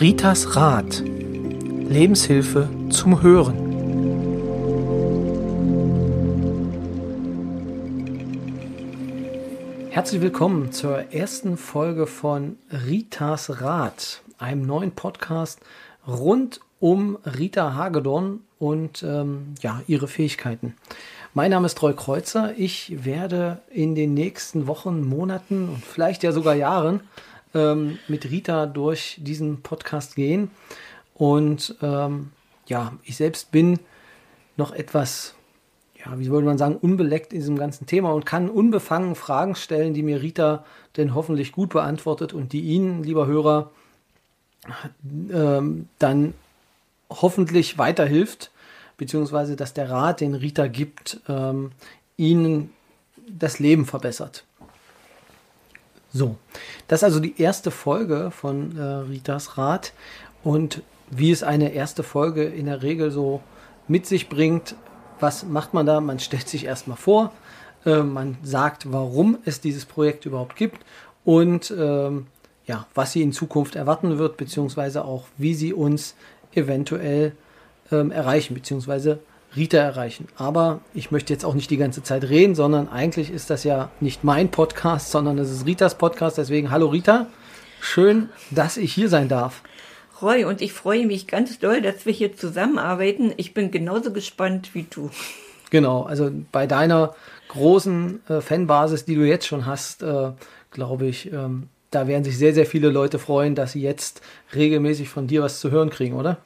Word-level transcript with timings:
Ritas 0.00 0.56
Rat. 0.56 1.02
Lebenshilfe 1.04 2.70
zum 2.88 3.20
Hören. 3.20 3.54
Herzlich 9.90 10.22
willkommen 10.22 10.72
zur 10.72 11.12
ersten 11.12 11.58
Folge 11.58 12.06
von 12.06 12.56
Ritas 12.72 13.60
Rat, 13.60 14.22
einem 14.38 14.64
neuen 14.64 14.92
Podcast 14.92 15.60
rund 16.08 16.60
um 16.78 17.18
Rita 17.26 17.74
Hagedorn 17.74 18.40
und 18.58 19.02
ähm, 19.02 19.54
ja, 19.60 19.82
ihre 19.86 20.08
Fähigkeiten. 20.08 20.76
Mein 21.34 21.50
Name 21.50 21.66
ist 21.66 21.76
Treu 21.76 21.92
Kreuzer. 21.92 22.54
Ich 22.56 23.04
werde 23.04 23.60
in 23.68 23.94
den 23.94 24.14
nächsten 24.14 24.66
Wochen, 24.66 25.06
Monaten 25.06 25.68
und 25.68 25.84
vielleicht 25.84 26.22
ja 26.22 26.32
sogar 26.32 26.54
Jahren 26.54 27.00
ähm, 27.54 27.98
mit 28.08 28.30
Rita 28.30 28.66
durch 28.66 29.18
diesen 29.20 29.62
Podcast 29.62 30.16
gehen. 30.16 30.50
Und 31.14 31.76
ähm, 31.82 32.30
ja, 32.66 32.92
ich 33.04 33.16
selbst 33.16 33.50
bin 33.50 33.78
noch 34.56 34.72
etwas, 34.72 35.34
ja, 35.98 36.18
wie 36.18 36.30
würde 36.30 36.46
man 36.46 36.58
sagen, 36.58 36.76
unbeleckt 36.76 37.32
in 37.32 37.40
diesem 37.40 37.58
ganzen 37.58 37.86
Thema 37.86 38.12
und 38.12 38.24
kann 38.26 38.48
unbefangen 38.48 39.14
Fragen 39.14 39.54
stellen, 39.54 39.94
die 39.94 40.02
mir 40.02 40.22
Rita 40.22 40.64
denn 40.96 41.14
hoffentlich 41.14 41.52
gut 41.52 41.70
beantwortet 41.70 42.32
und 42.32 42.52
die 42.52 42.62
Ihnen, 42.62 43.02
lieber 43.02 43.26
Hörer, 43.26 43.70
ähm, 45.32 45.88
dann 45.98 46.34
hoffentlich 47.08 47.78
weiterhilft, 47.78 48.50
beziehungsweise 48.96 49.56
dass 49.56 49.74
der 49.74 49.90
Rat, 49.90 50.20
den 50.20 50.34
Rita 50.34 50.68
gibt, 50.68 51.20
ähm, 51.28 51.72
Ihnen 52.16 52.70
das 53.26 53.58
Leben 53.58 53.86
verbessert. 53.86 54.44
So, 56.12 56.36
das 56.88 57.00
ist 57.00 57.04
also 57.04 57.20
die 57.20 57.40
erste 57.40 57.70
Folge 57.70 58.30
von 58.30 58.76
äh, 58.76 58.82
Ritas 58.82 59.56
Rat 59.56 59.92
und 60.42 60.82
wie 61.10 61.30
es 61.30 61.42
eine 61.42 61.72
erste 61.72 62.02
Folge 62.02 62.44
in 62.44 62.66
der 62.66 62.82
Regel 62.82 63.10
so 63.10 63.42
mit 63.88 64.06
sich 64.06 64.28
bringt, 64.28 64.74
was 65.18 65.44
macht 65.44 65.74
man 65.74 65.86
da? 65.86 66.00
Man 66.00 66.18
stellt 66.18 66.48
sich 66.48 66.64
erstmal 66.64 66.96
vor, 66.96 67.32
äh, 67.84 68.02
man 68.02 68.38
sagt, 68.42 68.92
warum 68.92 69.38
es 69.44 69.60
dieses 69.60 69.84
Projekt 69.84 70.26
überhaupt 70.26 70.56
gibt 70.56 70.84
und 71.24 71.72
ähm, 71.76 72.26
ja, 72.66 72.86
was 72.94 73.12
sie 73.12 73.22
in 73.22 73.32
Zukunft 73.32 73.76
erwarten 73.76 74.18
wird, 74.18 74.36
beziehungsweise 74.36 75.04
auch 75.04 75.24
wie 75.36 75.54
sie 75.54 75.72
uns 75.72 76.14
eventuell 76.54 77.32
ähm, 77.92 78.10
erreichen, 78.10 78.54
beziehungsweise 78.54 79.20
Rita 79.56 79.78
erreichen. 79.78 80.28
Aber 80.36 80.80
ich 80.94 81.10
möchte 81.10 81.32
jetzt 81.32 81.44
auch 81.44 81.54
nicht 81.54 81.70
die 81.70 81.76
ganze 81.76 82.02
Zeit 82.02 82.24
reden, 82.24 82.54
sondern 82.54 82.88
eigentlich 82.88 83.30
ist 83.30 83.50
das 83.50 83.64
ja 83.64 83.90
nicht 84.00 84.24
mein 84.24 84.50
Podcast, 84.50 85.10
sondern 85.10 85.38
es 85.38 85.50
ist 85.50 85.66
Ritas 85.66 85.96
Podcast. 85.96 86.38
Deswegen, 86.38 86.70
hallo 86.70 86.88
Rita, 86.88 87.26
schön, 87.80 88.28
dass 88.50 88.76
ich 88.76 88.92
hier 88.92 89.08
sein 89.08 89.28
darf. 89.28 89.62
Roy, 90.22 90.44
und 90.44 90.60
ich 90.60 90.72
freue 90.72 91.06
mich 91.06 91.26
ganz 91.26 91.58
doll, 91.58 91.80
dass 91.80 92.04
wir 92.04 92.12
hier 92.12 92.36
zusammenarbeiten. 92.36 93.32
Ich 93.38 93.54
bin 93.54 93.70
genauso 93.70 94.12
gespannt 94.12 94.74
wie 94.74 94.86
du. 94.88 95.10
Genau, 95.70 96.02
also 96.02 96.30
bei 96.52 96.66
deiner 96.66 97.14
großen 97.48 98.20
äh, 98.28 98.40
Fanbasis, 98.40 99.04
die 99.04 99.14
du 99.14 99.26
jetzt 99.26 99.46
schon 99.46 99.66
hast, 99.66 100.02
äh, 100.02 100.32
glaube 100.70 101.06
ich, 101.06 101.32
ähm, 101.32 101.68
da 101.90 102.06
werden 102.06 102.22
sich 102.22 102.38
sehr, 102.38 102.54
sehr 102.54 102.66
viele 102.66 102.90
Leute 102.90 103.18
freuen, 103.18 103.54
dass 103.54 103.72
sie 103.72 103.82
jetzt 103.82 104.20
regelmäßig 104.54 105.08
von 105.08 105.26
dir 105.26 105.42
was 105.42 105.58
zu 105.58 105.70
hören 105.70 105.90
kriegen, 105.90 106.14
oder? 106.14 106.38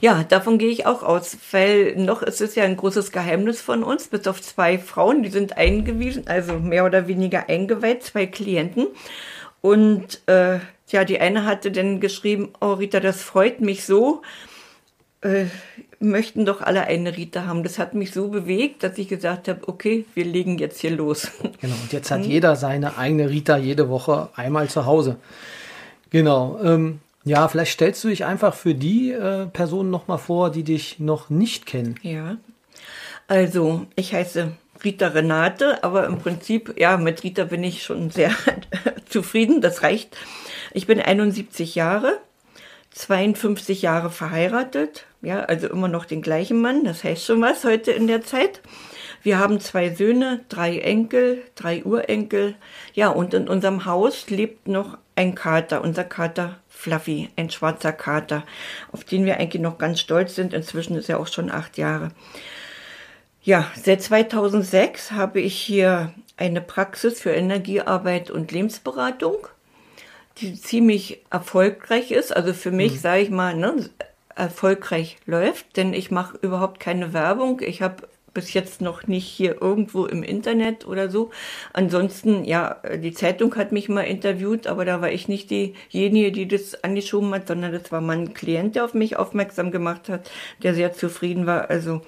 Ja, 0.00 0.24
davon 0.24 0.58
gehe 0.58 0.70
ich 0.70 0.86
auch 0.86 1.02
aus, 1.02 1.36
weil 1.52 1.96
noch 1.96 2.22
ist 2.22 2.40
es 2.40 2.54
ja 2.54 2.64
ein 2.64 2.76
großes 2.76 3.12
Geheimnis 3.12 3.60
von 3.60 3.82
uns, 3.82 4.08
bis 4.08 4.26
auf 4.26 4.42
zwei 4.42 4.78
Frauen, 4.78 5.22
die 5.22 5.30
sind 5.30 5.56
eingewiesen, 5.56 6.26
also 6.26 6.54
mehr 6.58 6.84
oder 6.84 7.08
weniger 7.08 7.48
eingeweiht, 7.48 8.02
zwei 8.02 8.26
Klienten. 8.26 8.88
Und 9.60 10.20
äh, 10.26 10.58
ja, 10.88 11.04
die 11.04 11.20
eine 11.20 11.46
hatte 11.46 11.72
dann 11.72 12.00
geschrieben, 12.00 12.50
oh 12.60 12.74
Rita, 12.74 13.00
das 13.00 13.22
freut 13.22 13.60
mich 13.60 13.84
so. 13.84 14.22
Äh, 15.22 15.46
möchten 16.00 16.44
doch 16.44 16.60
alle 16.60 16.82
eine 16.82 17.16
Rita 17.16 17.46
haben. 17.46 17.62
Das 17.62 17.78
hat 17.78 17.94
mich 17.94 18.12
so 18.12 18.28
bewegt, 18.28 18.82
dass 18.82 18.98
ich 18.98 19.08
gesagt 19.08 19.48
habe, 19.48 19.66
okay, 19.66 20.04
wir 20.14 20.24
legen 20.24 20.58
jetzt 20.58 20.80
hier 20.80 20.90
los. 20.90 21.30
Genau, 21.60 21.74
und 21.82 21.92
jetzt 21.92 22.10
hat 22.10 22.20
mhm. 22.20 22.30
jeder 22.30 22.56
seine 22.56 22.98
eigene 22.98 23.30
Rita 23.30 23.56
jede 23.56 23.88
Woche 23.88 24.28
einmal 24.36 24.68
zu 24.68 24.84
Hause. 24.84 25.16
Genau. 26.10 26.60
Ähm, 26.62 27.00
ja, 27.24 27.48
vielleicht 27.48 27.72
stellst 27.72 28.04
du 28.04 28.08
dich 28.08 28.24
einfach 28.24 28.54
für 28.54 28.74
die 28.74 29.12
äh, 29.12 29.46
Personen 29.46 29.90
nochmal 29.90 30.18
vor, 30.18 30.50
die 30.50 30.62
dich 30.62 30.98
noch 30.98 31.30
nicht 31.30 31.66
kennen. 31.66 31.98
Ja. 32.02 32.36
Also, 33.26 33.86
ich 33.96 34.14
heiße 34.14 34.52
Rita 34.84 35.08
Renate, 35.08 35.82
aber 35.82 36.06
im 36.06 36.18
Prinzip, 36.18 36.74
ja, 36.78 36.98
mit 36.98 37.22
Rita 37.22 37.44
bin 37.44 37.64
ich 37.64 37.82
schon 37.82 38.10
sehr 38.10 38.30
zufrieden. 39.08 39.62
Das 39.62 39.82
reicht. 39.82 40.16
Ich 40.72 40.86
bin 40.86 41.00
71 41.00 41.74
Jahre, 41.74 42.18
52 42.90 43.80
Jahre 43.80 44.10
verheiratet, 44.10 45.06
ja, 45.22 45.40
also 45.40 45.68
immer 45.68 45.88
noch 45.88 46.04
den 46.04 46.20
gleichen 46.20 46.60
Mann. 46.60 46.84
Das 46.84 47.02
heißt 47.02 47.24
schon 47.24 47.40
was 47.40 47.64
heute 47.64 47.92
in 47.92 48.06
der 48.06 48.22
Zeit. 48.22 48.60
Wir 49.24 49.38
haben 49.38 49.58
zwei 49.58 49.94
Söhne, 49.94 50.44
drei 50.50 50.80
Enkel, 50.80 51.42
drei 51.54 51.82
Urenkel. 51.82 52.56
Ja, 52.92 53.08
und 53.08 53.32
in 53.32 53.48
unserem 53.48 53.86
Haus 53.86 54.28
lebt 54.28 54.68
noch 54.68 54.98
ein 55.16 55.34
Kater, 55.34 55.82
unser 55.82 56.04
Kater 56.04 56.58
Fluffy, 56.68 57.30
ein 57.34 57.48
schwarzer 57.48 57.92
Kater, 57.92 58.44
auf 58.92 59.02
den 59.02 59.24
wir 59.24 59.38
eigentlich 59.38 59.62
noch 59.62 59.78
ganz 59.78 60.00
stolz 60.00 60.34
sind. 60.34 60.52
Inzwischen 60.52 60.94
ist 60.96 61.08
er 61.08 61.18
auch 61.18 61.26
schon 61.26 61.50
acht 61.50 61.78
Jahre. 61.78 62.10
Ja, 63.42 63.70
seit 63.82 64.02
2006 64.02 65.12
habe 65.12 65.40
ich 65.40 65.56
hier 65.56 66.12
eine 66.36 66.60
Praxis 66.60 67.18
für 67.18 67.30
Energiearbeit 67.30 68.30
und 68.30 68.52
Lebensberatung, 68.52 69.48
die 70.36 70.60
ziemlich 70.60 71.22
erfolgreich 71.30 72.10
ist. 72.10 72.36
Also 72.36 72.52
für 72.52 72.72
mich, 72.72 72.92
mhm. 72.92 72.98
sage 72.98 73.22
ich 73.22 73.30
mal, 73.30 73.56
ne, 73.56 73.88
erfolgreich 74.34 75.16
läuft, 75.24 75.78
denn 75.78 75.94
ich 75.94 76.10
mache 76.10 76.36
überhaupt 76.42 76.78
keine 76.78 77.14
Werbung. 77.14 77.62
Ich 77.62 77.80
habe 77.80 78.06
bis 78.34 78.52
jetzt 78.52 78.80
noch 78.80 79.06
nicht 79.06 79.26
hier 79.26 79.62
irgendwo 79.62 80.06
im 80.06 80.22
Internet 80.22 80.86
oder 80.86 81.08
so. 81.08 81.30
Ansonsten, 81.72 82.44
ja, 82.44 82.80
die 82.96 83.12
Zeitung 83.12 83.54
hat 83.56 83.72
mich 83.72 83.88
mal 83.88 84.02
interviewt, 84.02 84.66
aber 84.66 84.84
da 84.84 85.00
war 85.00 85.10
ich 85.10 85.28
nicht 85.28 85.50
diejenige, 85.50 86.32
die 86.32 86.48
das 86.48 86.82
angeschoben 86.82 87.32
hat, 87.32 87.48
sondern 87.48 87.72
das 87.72 87.90
war 87.92 88.00
mein 88.00 88.34
Klient, 88.34 88.76
der 88.76 88.84
auf 88.84 88.92
mich 88.92 89.16
aufmerksam 89.16 89.70
gemacht 89.70 90.08
hat, 90.08 90.30
der 90.62 90.74
sehr 90.74 90.92
zufrieden 90.92 91.46
war. 91.46 91.70
Also, 91.70 92.02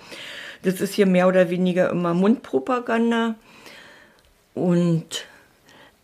das 0.63 0.81
ist 0.81 0.95
hier 0.95 1.07
mehr 1.07 1.29
oder 1.29 1.49
weniger 1.49 1.91
immer 1.91 2.13
Mundpropaganda. 2.13 3.37
Und 4.55 5.27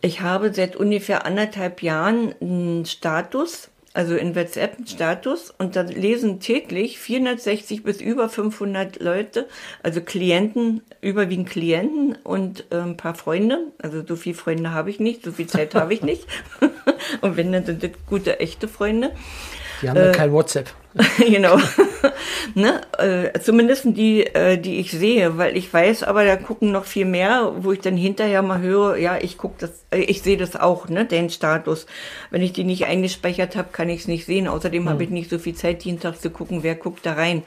ich 0.01 0.21
habe 0.21 0.53
seit 0.55 0.77
ungefähr 0.77 1.27
anderthalb 1.27 1.83
Jahren 1.83 2.35
einen 2.41 2.85
Status 2.87 3.72
also 3.95 4.17
in 4.17 4.35
WhatsApp 4.35 4.77
Status 4.87 5.53
und 5.57 5.77
da 5.77 5.83
lesen 5.83 6.41
täglich 6.41 6.99
460 6.99 7.83
bis 7.83 8.01
über 8.01 8.29
500 8.29 9.01
Leute, 9.01 9.49
also 9.83 10.01
Klienten, 10.01 10.83
überwiegend 11.01 11.49
Klienten 11.49 12.17
und 12.25 12.65
äh, 12.71 12.77
ein 12.77 12.97
paar 12.97 13.15
Freunde. 13.15 13.73
Also 13.79 14.03
so 14.07 14.17
viele 14.17 14.35
Freunde 14.35 14.73
habe 14.73 14.91
ich 14.91 14.99
nicht, 14.99 15.25
so 15.25 15.33
viel 15.33 15.47
Zeit 15.47 15.75
habe 15.75 15.93
ich 15.93 16.03
nicht. 16.03 16.27
und 17.21 17.37
wenn, 17.37 17.53
dann 17.53 17.67
sind 17.67 17.83
das 17.83 17.91
gute, 18.07 18.41
echte 18.41 18.69
Freunde. 18.69 19.13
Die 19.83 19.91
haben 19.91 19.97
äh, 19.97 20.13
kein 20.13 20.33
WhatsApp. 20.33 20.73
genau. 21.19 21.59
ne? 22.55 22.81
Äh, 22.99 23.39
zumindest 23.41 23.85
die, 23.87 24.27
äh, 24.27 24.59
die 24.59 24.79
ich 24.79 24.91
sehe, 24.91 25.39
weil 25.39 25.57
ich 25.57 25.73
weiß, 25.73 26.03
aber 26.03 26.25
da 26.25 26.37
gucken 26.37 26.73
noch 26.73 26.85
viel 26.85 27.05
mehr, 27.05 27.53
wo 27.59 27.73
ich 27.73 27.81
dann 27.81 27.97
hinterher 27.97 28.43
mal 28.43 28.61
höre, 28.61 28.97
ja, 28.97 29.19
ich 29.21 29.39
guck 29.39 29.59
das, 29.59 29.85
äh, 29.91 30.01
ich 30.01 30.23
sehe 30.23 30.37
das 30.37 30.57
auch, 30.57 30.89
ne, 30.89 31.05
den 31.05 31.31
Status. 31.31 31.87
Wenn 32.31 32.43
ich 32.43 32.53
die 32.53 32.65
nicht 32.65 32.87
eingespeichert 32.87 33.57
habe, 33.57 33.69
kann 33.73 33.89
ich 33.89 34.01
es 34.01 34.09
nicht 34.09 34.27
sehen. 34.27 34.49
Außerdem 34.49 34.85
mhm. 34.85 34.89
habe 34.89 35.05
ich 35.05 35.11
nicht 35.11 35.31
so 35.31 35.39
viel 35.39 35.55
Zeit, 35.55 35.83
jeden 35.85 36.01
Tag 36.01 36.21
zu 36.21 36.31
gucken, 36.31 36.63
wer 36.63 36.75
guckt 36.75 37.07
da 37.07 37.15
rein. 37.15 37.43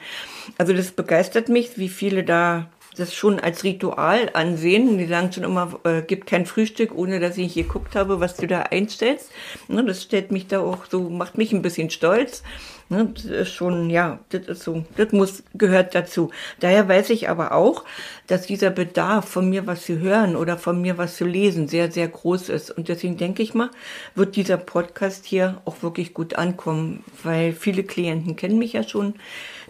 Also 0.58 0.72
das 0.72 0.90
begeistert 0.90 1.48
mich, 1.48 1.78
wie 1.78 1.88
viele 1.88 2.24
da 2.24 2.68
das 2.96 3.14
schon 3.14 3.38
als 3.38 3.64
Ritual 3.64 4.30
ansehen. 4.32 4.98
Die 4.98 5.06
sagen 5.06 5.32
schon 5.32 5.44
immer, 5.44 5.78
äh, 5.84 6.02
gibt 6.02 6.26
kein 6.26 6.46
Frühstück, 6.46 6.94
ohne 6.94 7.20
dass 7.20 7.36
ich 7.38 7.54
geguckt 7.54 7.94
habe, 7.94 8.20
was 8.20 8.36
du 8.36 8.46
da 8.46 8.62
einstellst. 8.62 9.30
Ne, 9.68 9.84
das 9.84 10.02
stellt 10.02 10.32
mich 10.32 10.46
da 10.46 10.60
auch 10.60 10.86
so, 10.90 11.08
macht 11.08 11.38
mich 11.38 11.52
ein 11.52 11.62
bisschen 11.62 11.90
stolz. 11.90 12.42
Ne, 12.88 13.10
das 13.12 13.24
ist 13.24 13.52
schon, 13.52 13.90
ja, 13.90 14.20
das 14.28 14.46
ist 14.46 14.62
so, 14.62 14.84
das 14.96 15.10
muss, 15.10 15.42
gehört 15.54 15.94
dazu. 15.94 16.30
Daher 16.60 16.88
weiß 16.88 17.10
ich 17.10 17.28
aber 17.28 17.52
auch, 17.52 17.84
dass 18.28 18.46
dieser 18.46 18.70
Bedarf, 18.70 19.28
von 19.28 19.50
mir 19.50 19.66
was 19.66 19.84
zu 19.84 19.98
hören 19.98 20.36
oder 20.36 20.56
von 20.56 20.80
mir 20.80 20.96
was 20.96 21.16
zu 21.16 21.24
lesen, 21.24 21.66
sehr, 21.66 21.90
sehr 21.90 22.06
groß 22.06 22.48
ist. 22.48 22.70
Und 22.70 22.88
deswegen 22.88 23.16
denke 23.16 23.42
ich 23.42 23.54
mal, 23.54 23.70
wird 24.14 24.36
dieser 24.36 24.56
Podcast 24.56 25.26
hier 25.26 25.60
auch 25.64 25.82
wirklich 25.82 26.14
gut 26.14 26.36
ankommen, 26.36 27.02
weil 27.24 27.52
viele 27.52 27.82
Klienten 27.82 28.36
kennen 28.36 28.58
mich 28.58 28.74
ja 28.74 28.84
schon 28.84 29.14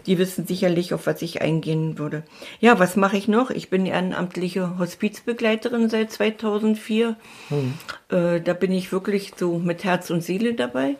die 0.07 0.17
wissen 0.17 0.47
sicherlich, 0.47 0.93
auf 0.93 1.05
was 1.05 1.21
ich 1.21 1.41
eingehen 1.41 1.99
würde. 1.99 2.23
Ja, 2.59 2.79
was 2.79 2.95
mache 2.95 3.17
ich 3.17 3.27
noch? 3.27 3.51
Ich 3.51 3.69
bin 3.69 3.85
ehrenamtliche 3.85 4.79
Hospizbegleiterin 4.79 5.89
seit 5.89 6.11
2004. 6.11 7.15
Mhm. 7.49 7.73
Äh, 8.09 8.41
da 8.41 8.53
bin 8.53 8.71
ich 8.71 8.91
wirklich 8.91 9.33
so 9.35 9.59
mit 9.59 9.83
Herz 9.83 10.09
und 10.09 10.23
Seele 10.23 10.53
dabei. 10.53 10.95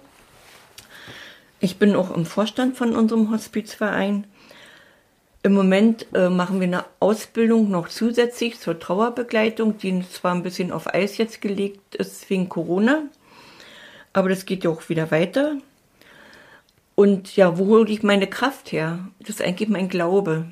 Ich 1.60 1.78
bin 1.78 1.96
auch 1.96 2.16
im 2.16 2.26
Vorstand 2.26 2.78
von 2.78 2.96
unserem 2.96 3.32
Hospizverein. 3.32 4.26
Im 5.42 5.54
Moment 5.54 6.08
äh, 6.14 6.30
machen 6.30 6.60
wir 6.60 6.68
eine 6.68 6.86
Ausbildung 7.00 7.72
noch 7.72 7.88
zusätzlich 7.88 8.60
zur 8.60 8.80
Trauerbegleitung, 8.80 9.78
die 9.78 10.04
zwar 10.10 10.36
ein 10.36 10.44
bisschen 10.44 10.72
auf 10.72 10.94
Eis 10.94 11.18
jetzt 11.18 11.42
gelegt 11.42 11.96
ist 11.96 12.30
wegen 12.30 12.50
Corona, 12.50 13.04
aber 14.12 14.30
das 14.30 14.46
geht 14.46 14.66
ja 14.66 14.70
auch 14.70 14.90
wieder 14.90 15.10
weiter. 15.10 15.56
Und 17.00 17.36
ja, 17.36 17.60
wo 17.60 17.68
hole 17.68 17.92
ich 17.92 18.02
meine 18.02 18.26
Kraft 18.26 18.72
her? 18.72 18.98
Das 19.20 19.30
ist 19.30 19.44
eigentlich 19.44 19.70
mein 19.70 19.88
Glaube, 19.88 20.46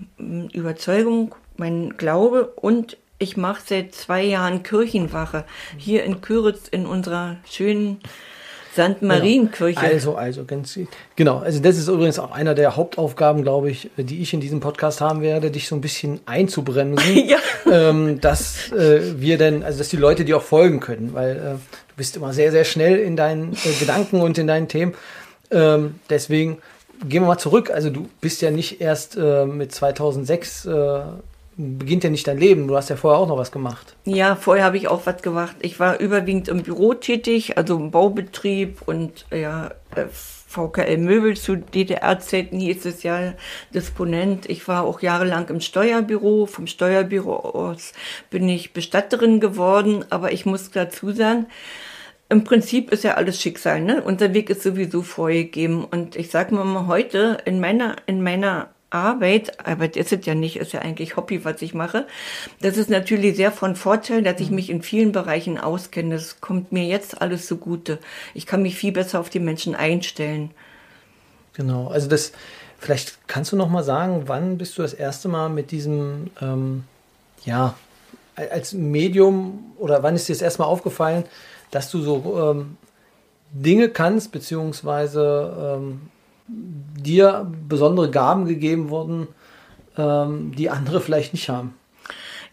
Überzeugung, 0.54 1.34
mein 1.58 1.98
Glaube 1.98 2.54
und 2.58 2.98
ich 3.18 3.36
mache 3.36 3.64
seit 3.66 3.96
zwei 3.96 4.22
Jahren 4.22 4.62
Kirchenwache 4.62 5.46
hier 5.76 6.04
in 6.04 6.22
Küritz 6.22 6.68
in 6.68 6.86
unserer 6.86 7.38
schönen 7.50 8.00
St. 8.74 9.02
Marienkirche. 9.02 9.80
Genau. 9.80 9.92
Also, 9.92 10.16
also 10.18 10.46
ganz 10.46 10.78
genau. 11.16 11.40
Also 11.40 11.60
das 11.62 11.78
ist 11.78 11.88
übrigens 11.88 12.20
auch 12.20 12.32
einer 12.32 12.54
der 12.54 12.76
Hauptaufgaben, 12.76 13.42
glaube 13.42 13.72
ich, 13.72 13.90
die 13.98 14.22
ich 14.22 14.32
in 14.32 14.40
diesem 14.40 14.60
Podcast 14.60 15.02
haben 15.02 15.24
werde, 15.24 15.50
dich 15.50 15.68
so 15.68 15.74
ein 15.74 15.82
bisschen 15.82 16.20
einzubremsen, 16.28 17.28
ja. 17.28 17.40
ähm, 17.72 18.22
dass 18.22 18.72
äh, 18.72 19.20
wir 19.20 19.40
denn, 19.40 19.64
also 19.64 19.80
dass 19.80 19.90
die 19.90 19.98
Leute 19.98 20.26
dir 20.26 20.38
auch 20.38 20.44
folgen 20.44 20.80
können, 20.80 21.16
weil 21.16 21.38
äh, 21.38 21.40
du 21.40 21.96
bist 21.98 22.16
immer 22.18 22.34
sehr, 22.34 22.52
sehr 22.52 22.66
schnell 22.66 23.00
in 23.00 23.16
deinen 23.16 23.54
äh, 23.54 23.72
Gedanken 23.80 24.22
und 24.22 24.38
in 24.38 24.46
deinen 24.46 24.68
Themen. 24.68 24.94
Ähm, 25.56 26.00
deswegen 26.10 26.58
gehen 27.00 27.24
wir 27.24 27.28
mal 27.28 27.38
zurück. 27.38 27.72
Also 27.72 27.90
du 27.90 28.08
bist 28.22 28.42
ja 28.42 28.52
nicht 28.52 28.82
erst 28.82 29.18
äh, 29.18 29.46
mit 29.46 29.74
2006 29.74 30.66
äh, 30.66 31.00
beginnt 31.58 32.04
ja 32.04 32.10
nicht 32.10 32.28
dein 32.28 32.38
Leben. 32.38 32.68
Du 32.68 32.76
hast 32.76 32.90
ja 32.90 32.98
vorher 32.98 33.20
auch 33.20 33.28
noch 33.28 33.38
was 33.38 33.52
gemacht. 33.52 33.96
Ja, 34.04 34.36
vorher 34.36 34.66
habe 34.66 34.78
ich 34.78 34.88
auch 34.88 35.06
was 35.06 35.22
gemacht. 35.22 35.56
Ich 35.62 35.80
war 35.80 36.00
überwiegend 36.00 36.50
im 36.50 36.64
Büro 36.64 36.94
tätig, 36.94 37.58
also 37.58 37.78
im 37.78 37.92
Baubetrieb 37.92 38.82
und 38.86 39.26
ja, 39.32 39.72
äh, 39.96 40.06
VKL 40.48 40.98
Möbel 40.98 41.36
zu 41.36 41.58
DDR-Zeiten 41.58 42.60
hieß 42.60 42.86
es 42.86 43.04
ja 43.04 43.34
Disponent. 43.74 44.50
Ich 44.50 44.68
war 44.68 44.84
auch 44.84 45.02
jahrelang 45.02 45.50
im 45.50 45.60
Steuerbüro. 45.60 46.46
Vom 46.46 46.68
Steuerbüro 46.68 47.36
aus 47.36 47.92
bin 48.30 48.48
ich 48.48 48.72
Bestatterin 48.72 49.40
geworden, 49.40 50.06
aber 50.10 50.32
ich 50.32 50.46
muss 50.46 50.72
dazu 50.72 51.12
sagen, 51.12 51.48
im 52.30 52.44
Prinzip 52.44 52.92
ist 52.92 53.04
ja 53.04 53.16
alles 53.16 53.40
Schicksal, 53.40 53.82
ne? 53.82 54.02
Unser 54.02 54.34
Weg 54.34 54.50
ist 54.50 54.64
sowieso 54.64 55.04
vorgegeben. 55.04 55.86
Und 55.86 56.16
ich 56.16 56.32
sag 56.32 56.52
mal 56.52 56.88
heute, 56.88 57.38
in 57.46 57.60
meiner, 57.60 57.98
in 58.08 58.24
meiner 58.24 58.70
Arbeit, 58.90 59.68
Arbeit 59.68 59.98
ist 59.98 60.12
es 60.12 60.26
ja 60.26 60.34
nicht, 60.34 60.56
ist 60.56 60.74
ja 60.74 60.82
eigentlich 60.82 61.18
Hobby, 61.18 61.46
was 61.46 61.62
ich 61.62 61.74
mache. 61.74 62.08
Das 62.62 62.78
ist 62.78 62.90
natürlich 62.90 63.36
sehr 63.36 63.52
von 63.52 63.76
Vorteil, 63.76 64.24
dass 64.24 64.40
ich 64.40 64.50
mhm. 64.50 64.56
mich 64.56 64.70
in 64.70 64.82
vielen 64.82 65.12
Bereichen 65.12 65.60
auskenne. 65.60 66.16
Das 66.16 66.42
kommt 66.42 66.72
mir 66.72 66.86
jetzt 66.86 67.22
alles 67.22 67.46
zugute. 67.46 68.00
Ich 68.34 68.46
kann 68.46 68.62
mich 68.62 68.76
viel 68.76 68.92
besser 68.92 69.20
auf 69.20 69.30
die 69.30 69.40
Menschen 69.40 69.76
einstellen. 69.76 70.52
Genau, 71.54 71.88
also 71.88 72.08
das, 72.08 72.32
vielleicht 72.80 73.28
kannst 73.28 73.52
du 73.52 73.56
noch 73.56 73.70
mal 73.70 73.84
sagen, 73.84 74.24
wann 74.26 74.58
bist 74.58 74.78
du 74.78 74.82
das 74.82 74.94
erste 74.94 75.28
Mal 75.28 75.50
mit 75.50 75.72
diesem, 75.72 76.32
ähm, 76.42 76.86
ja, 77.44 77.76
als 78.36 78.74
Medium 78.74 79.74
oder 79.78 80.04
wann 80.04 80.16
ist 80.16 80.28
dir 80.28 80.34
das 80.34 80.42
erste 80.42 80.62
Mal 80.62 80.68
aufgefallen, 80.68 81.24
dass 81.72 81.92
du 81.92 82.02
so 82.02 82.52
ähm, 82.52 82.78
Dinge 83.52 83.90
kannst, 83.90 84.32
beziehungsweise 84.32 85.78
ähm, 85.78 86.02
dir 86.48 87.52
besondere 87.68 88.12
Gaben 88.12 88.46
gegeben 88.46 88.90
wurden, 88.90 89.28
ähm, 89.98 90.54
die 90.56 90.70
andere 90.70 91.02
vielleicht 91.02 91.34
nicht 91.34 91.50
haben? 91.50 91.74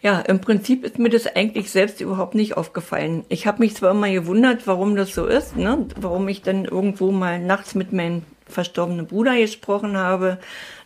Ja, 0.01 0.19
im 0.19 0.41
Prinzip 0.41 0.83
ist 0.83 0.99
mir 0.99 1.09
das 1.09 1.33
eigentlich 1.33 1.71
selbst 1.71 2.01
überhaupt 2.01 2.35
nicht 2.35 2.57
aufgefallen. 2.57 3.23
Ich 3.29 3.47
habe 3.47 3.59
mich 3.59 3.75
zwar 3.75 3.91
immer 3.91 4.11
gewundert, 4.11 4.67
warum 4.67 4.97
das 4.97 5.15
so 5.15 5.25
ist, 5.25 5.55
ne? 5.55 5.87
warum 5.95 6.27
ich 6.27 6.41
dann 6.41 6.65
irgendwo 6.65 7.11
mal 7.11 7.39
nachts 7.39 7.73
mit 7.73 7.93
meinem 7.93 8.23
verstorbenen 8.45 9.07
Bruder 9.07 9.37
gesprochen 9.37 9.95
habe. 9.95 10.39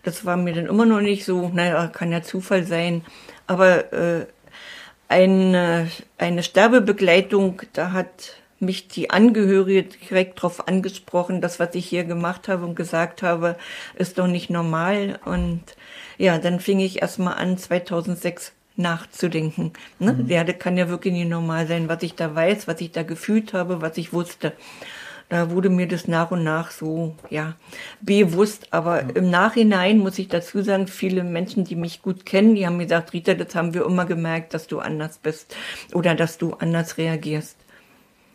Das 0.04 0.24
war 0.24 0.38
mir 0.38 0.54
dann 0.54 0.68
immer 0.68 0.86
noch 0.86 1.02
nicht 1.02 1.26
so, 1.26 1.50
naja, 1.50 1.88
kann 1.88 2.12
ja 2.12 2.22
Zufall 2.22 2.64
sein. 2.64 3.04
Aber 3.48 3.92
äh, 3.92 4.28
eine, 5.08 5.90
eine 6.18 6.44
Sterbebegleitung, 6.44 7.62
da 7.74 7.92
hat 7.92 8.36
mich 8.60 8.88
die 8.88 9.10
Angehörige 9.10 9.84
direkt 9.84 10.40
darauf 10.40 10.68
angesprochen, 10.68 11.42
das, 11.42 11.60
was 11.60 11.76
ich 11.76 11.86
hier 11.88 12.04
gemacht 12.04 12.48
habe 12.48 12.66
und 12.66 12.76
gesagt 12.76 13.22
habe, 13.22 13.56
ist 13.96 14.18
doch 14.18 14.28
nicht 14.28 14.50
normal. 14.50 15.20
Und 15.26 15.62
ja, 16.18 16.38
dann 16.40 16.60
fing 16.60 16.80
ich 16.80 17.02
erstmal 17.02 17.36
an, 17.36 17.58
2006 17.58 18.54
nachzudenken. 18.76 19.74
Ne? 20.00 20.14
Mhm. 20.14 20.28
Ja, 20.28 20.44
das 20.44 20.60
kann 20.60 20.78
ja 20.78 20.90
wirklich 20.90 21.14
nicht 21.14 21.30
normal 21.30 21.68
sein, 21.68 21.90
was 21.90 22.04
ich 22.04 22.16
da 22.16 22.34
weiß, 22.34 22.68
was 22.68 22.82
ich 22.82 22.92
da 22.92 23.04
gefühlt 23.04 23.54
habe, 23.54 23.82
was 23.82 23.98
ich 23.98 24.14
wusste. 24.14 24.54
Da 25.30 25.52
wurde 25.52 25.70
mir 25.70 25.88
das 25.88 26.08
nach 26.08 26.32
und 26.32 26.44
nach 26.44 26.72
so, 26.72 27.14
ja, 27.30 27.56
bewusst. 28.00 28.68
Aber 28.72 29.02
ja. 29.02 29.10
im 29.10 29.30
Nachhinein 29.30 29.98
muss 29.98 30.18
ich 30.20 30.30
dazu 30.30 30.62
sagen, 30.62 30.88
viele 30.88 31.24
Menschen, 31.24 31.66
die 31.66 31.76
mich 31.76 32.02
gut 32.02 32.26
kennen, 32.26 32.56
die 32.56 32.66
haben 32.66 32.80
gesagt, 32.80 33.12
Rita, 33.12 33.34
das 33.34 33.54
haben 33.54 33.74
wir 33.74 33.86
immer 33.86 34.06
gemerkt, 34.06 34.54
dass 34.54 34.68
du 34.68 34.80
anders 34.80 35.18
bist 35.18 35.54
oder 35.94 36.16
dass 36.16 36.38
du 36.38 36.54
anders 36.54 36.98
reagierst. 36.98 37.58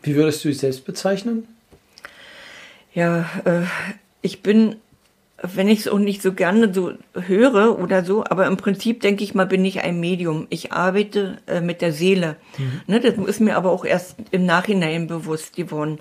Wie 0.02 0.14
würdest 0.14 0.44
du 0.44 0.48
dich 0.48 0.58
selbst 0.58 0.84
bezeichnen? 0.84 1.48
Ja, 2.92 3.20
äh, 3.44 3.62
ich 4.20 4.42
bin, 4.42 4.76
wenn 5.40 5.68
ich 5.68 5.80
es 5.80 5.88
auch 5.88 5.98
nicht 5.98 6.20
so 6.20 6.34
gerne 6.34 6.74
so 6.74 6.92
höre 7.14 7.78
oder 7.78 8.04
so, 8.04 8.22
aber 8.22 8.46
im 8.46 8.58
Prinzip 8.58 9.00
denke 9.00 9.24
ich 9.24 9.34
mal, 9.34 9.46
bin 9.46 9.64
ich 9.64 9.80
ein 9.80 9.98
Medium. 9.98 10.46
Ich 10.50 10.72
arbeite 10.72 11.38
äh, 11.46 11.62
mit 11.62 11.80
der 11.80 11.94
Seele. 11.94 12.36
Mhm. 12.58 12.80
Ne, 12.86 13.00
das 13.00 13.14
ist 13.16 13.40
mir 13.40 13.56
aber 13.56 13.70
auch 13.70 13.86
erst 13.86 14.16
im 14.30 14.44
Nachhinein 14.44 15.06
bewusst 15.06 15.56
geworden 15.56 15.98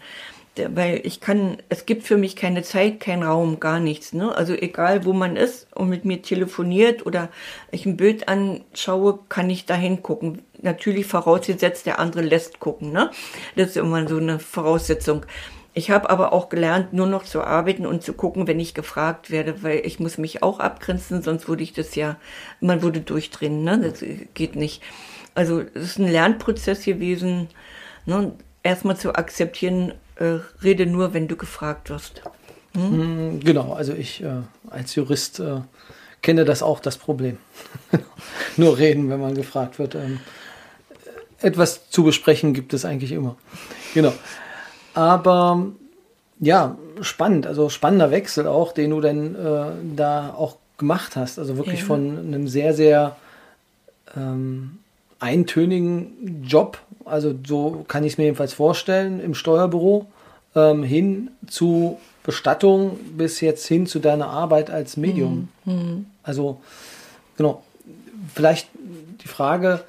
weil 0.58 1.00
ich 1.04 1.22
kann, 1.22 1.58
es 1.70 1.86
gibt 1.86 2.04
für 2.04 2.18
mich 2.18 2.36
keine 2.36 2.62
Zeit, 2.64 3.00
kein 3.00 3.24
Raum, 3.24 3.60
gar 3.60 3.80
nichts. 3.80 4.12
Ne? 4.12 4.36
Also 4.36 4.54
egal, 4.54 5.06
wo 5.06 5.14
man 5.14 5.38
ist 5.38 5.68
und 5.76 5.90
mit 5.90 6.04
mir 6.04 6.22
telefoniert 6.22 7.06
oder 7.06 7.30
ich 7.72 7.86
ein 7.86 7.98
Bild 7.98 8.28
anschaue, 8.28 9.20
kann 9.30 9.50
ich 9.50 9.66
da 9.66 9.76
hingucken. 9.76 10.42
Natürlich 10.62 11.06
vorausgesetzt, 11.06 11.86
der 11.86 12.00
andere 12.00 12.22
lässt 12.22 12.60
gucken. 12.60 12.92
Ne? 12.92 13.12
Das 13.56 13.70
ist 13.70 13.78
immer 13.78 14.08
so 14.08 14.18
eine 14.18 14.40
Voraussetzung. 14.40 15.26
Ich 15.74 15.90
habe 15.90 16.10
aber 16.10 16.34
auch 16.34 16.50
gelernt, 16.50 16.92
nur 16.92 17.08
noch 17.08 17.24
zu 17.24 17.42
arbeiten 17.42 17.86
und 17.86 18.04
zu 18.04 18.12
gucken, 18.12 18.46
wenn 18.46 18.60
ich 18.60 18.74
gefragt 18.74 19.32
werde, 19.32 19.64
weil 19.64 19.86
ich 19.86 20.02
muss 20.02 20.18
mich 20.18 20.44
auch 20.44 20.60
abgrenzen, 20.60 21.22
sonst 21.22 21.48
würde 21.48 21.64
ich 21.64 21.72
das 21.72 21.96
ja, 21.96 22.18
man 22.60 22.82
würde 22.82 23.00
durchdrehen, 23.00 23.64
ne? 23.64 23.80
Das 23.80 24.04
geht 24.34 24.58
nicht. 24.58 24.84
Also 25.34 25.62
es 25.74 25.84
ist 25.84 26.00
ein 26.00 26.12
Lernprozess 26.12 26.84
gewesen, 26.84 27.48
ne? 28.06 28.34
erstmal 28.64 28.98
zu 28.98 29.16
akzeptieren, 29.16 29.94
äh, 30.16 30.40
rede 30.64 30.86
nur, 30.86 31.14
wenn 31.14 31.28
du 31.28 31.36
gefragt 31.36 31.90
wirst. 31.90 32.22
Hm? 32.74 33.40
Genau, 33.42 33.74
also 33.74 33.94
ich 33.94 34.24
äh, 34.24 34.42
als 34.70 34.96
Jurist 34.96 35.40
äh, 35.40 35.62
kenne 36.22 36.46
das 36.46 36.64
auch, 36.64 36.80
das 36.80 36.98
Problem. 36.98 37.38
nur 38.58 38.78
reden, 38.78 39.10
wenn 39.10 39.20
man 39.20 39.36
gefragt 39.36 39.80
wird. 39.80 39.96
Ähm, 39.96 40.20
etwas 41.40 41.90
zu 41.90 42.04
besprechen 42.04 42.54
gibt 42.54 42.74
es 42.74 42.86
eigentlich 42.86 43.12
immer. 43.12 43.36
Genau. 43.94 44.14
Aber 44.94 45.68
ja, 46.40 46.78
spannend, 47.02 47.48
also 47.48 47.70
spannender 47.70 48.12
Wechsel 48.12 48.48
auch, 48.48 48.74
den 48.74 48.92
du 48.92 49.02
denn 49.02 49.36
äh, 49.36 49.66
da 49.96 50.34
auch 50.34 50.58
gemacht 50.78 51.16
hast. 51.16 51.40
Also 51.40 51.58
wirklich 51.58 51.82
ja. 51.82 51.86
von 51.86 52.18
einem 52.18 52.48
sehr, 52.48 52.74
sehr 52.74 53.16
ähm, 54.16 54.80
eintönigen 55.22 56.44
Job, 56.44 56.80
also 57.06 57.34
so 57.48 57.86
kann 57.88 58.04
ich 58.04 58.14
es 58.14 58.18
mir 58.18 58.26
jedenfalls 58.26 58.54
vorstellen, 58.54 59.22
im 59.22 59.34
Steuerbüro 59.34 60.08
ähm, 60.56 60.84
hin 60.84 61.32
zu 61.48 62.00
Bestattung 62.24 63.00
bis 63.18 63.40
jetzt 63.40 63.66
hin 63.68 63.88
zu 63.88 64.00
deiner 64.00 64.28
Arbeit 64.28 64.70
als 64.70 64.98
Medium. 64.98 65.48
Mhm. 65.66 65.74
mhm. 65.74 66.06
Also 66.24 66.60
genau, 67.38 67.64
vielleicht 68.34 68.68
die 69.24 69.28
Frage, 69.28 69.84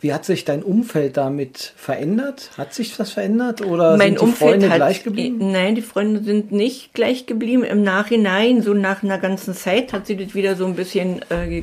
wie 0.00 0.12
hat 0.12 0.26
sich 0.26 0.44
dein 0.44 0.62
Umfeld 0.62 1.16
damit 1.16 1.72
verändert? 1.76 2.50
Hat 2.58 2.74
sich 2.74 2.94
das 2.96 3.12
verändert 3.12 3.62
oder 3.62 3.96
mein 3.96 4.08
sind 4.08 4.20
die 4.20 4.24
Umfeld 4.24 4.50
Freunde 4.50 4.68
hat, 4.68 4.76
gleich 4.76 5.02
geblieben? 5.02 5.52
Nein, 5.52 5.74
die 5.74 5.82
Freunde 5.82 6.22
sind 6.22 6.52
nicht 6.52 6.92
gleich 6.92 7.24
geblieben. 7.24 7.64
Im 7.64 7.82
Nachhinein, 7.82 8.60
so 8.60 8.74
nach 8.74 9.02
einer 9.02 9.18
ganzen 9.18 9.54
Zeit, 9.54 9.94
hat 9.94 10.06
sie 10.06 10.16
das 10.16 10.34
wieder 10.34 10.56
so 10.56 10.66
ein 10.66 10.74
bisschen 10.74 11.20
äh, 11.30 11.62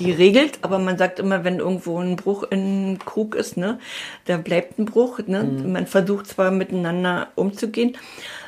geregelt, 0.00 0.58
aber 0.62 0.78
man 0.78 0.98
sagt 0.98 1.18
immer, 1.18 1.44
wenn 1.44 1.58
irgendwo 1.58 1.98
ein 1.98 2.16
Bruch 2.16 2.44
in 2.50 2.98
Krug 3.04 3.34
ist, 3.34 3.56
ne, 3.56 3.78
da 4.24 4.36
bleibt 4.36 4.78
ein 4.78 4.86
Bruch, 4.86 5.20
ne? 5.26 5.44
Mhm. 5.44 5.72
Man 5.72 5.86
versucht 5.86 6.26
zwar 6.26 6.50
miteinander 6.50 7.28
umzugehen. 7.36 7.96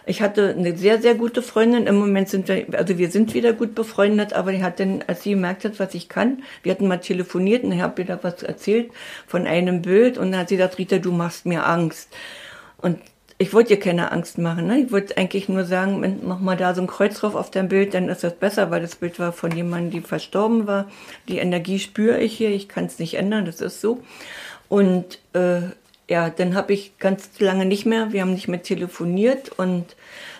Ich 0.05 0.21
hatte 0.21 0.55
eine 0.59 0.77
sehr, 0.77 1.01
sehr 1.01 1.15
gute 1.15 1.43
Freundin. 1.43 1.87
Im 1.87 1.97
Moment 1.97 2.29
sind 2.29 2.49
wir, 2.49 2.67
also 2.73 2.99
wir 2.99 3.11
sind 3.11 3.35
wieder 3.35 3.53
gut 3.53 3.75
befreundet, 3.75 4.33
aber 4.33 4.51
die 4.51 4.63
hat 4.63 4.81
dann, 4.81 5.05
als 5.07 5.23
sie 5.23 5.31
gemerkt 5.31 5.65
hat, 5.65 5.79
was 5.79 5.95
ich 5.95 6.09
kann, 6.09 6.43
wir 6.63 6.73
hatten 6.73 6.89
mal 6.89 6.99
telefoniert 6.99 7.63
und 7.63 7.73
ich 7.73 7.81
habe 7.81 8.03
ihr 8.03 8.07
da 8.09 8.19
was 8.23 8.43
erzählt 8.43 8.91
von 9.27 9.47
einem 9.47 9.83
Bild 9.83 10.19
und 10.19 10.33
dann 10.33 10.41
hat 10.41 10.49
sie 10.49 10.57
gesagt, 10.57 10.79
Rita, 10.79 10.99
du 10.99 11.13
machst 11.13 11.47
mir 11.47 11.67
Angst. 11.67 12.09
Und 12.79 12.99
ich 13.43 13.53
wollte 13.53 13.75
ihr 13.75 13.81
keine 13.81 14.13
Angst 14.13 14.39
machen. 14.39 14.69
Ne? 14.69 14.81
Ich 14.81 14.93
wollte 14.93 15.17
eigentlich 15.17 15.49
nur 15.49 15.65
sagen, 15.65 16.21
mach 16.23 16.39
mal 16.39 16.57
da 16.57 16.75
so 16.75 16.81
ein 16.81 16.87
Kreuz 16.87 17.19
drauf 17.19 17.35
auf 17.35 17.51
dein 17.51 17.69
Bild, 17.69 17.93
dann 17.93 18.09
ist 18.09 18.23
das 18.23 18.35
besser, 18.35 18.71
weil 18.71 18.81
das 18.81 18.97
Bild 18.97 19.19
war 19.19 19.33
von 19.33 19.51
jemandem, 19.51 19.91
die 19.91 20.01
verstorben 20.01 20.67
war. 20.67 20.89
Die 21.29 21.39
Energie 21.39 21.81
spüre 21.81 22.21
ich 22.21 22.35
hier, 22.35 22.51
ich 22.51 22.69
kann 22.69 22.87
es 22.87 22.99
nicht 22.99 23.15
ändern, 23.15 23.45
das 23.45 23.61
ist 23.61 23.81
so. 23.81 24.01
Und 24.69 25.19
äh, 25.33 25.63
ja, 26.09 26.31
dann 26.31 26.55
habe 26.55 26.73
ich 26.73 26.99
ganz 26.99 27.31
lange 27.41 27.65
nicht 27.65 27.85
mehr, 27.85 28.13
wir 28.13 28.21
haben 28.21 28.33
nicht 28.33 28.49
mehr 28.49 28.63
telefoniert 28.63 29.51
und 29.59 29.97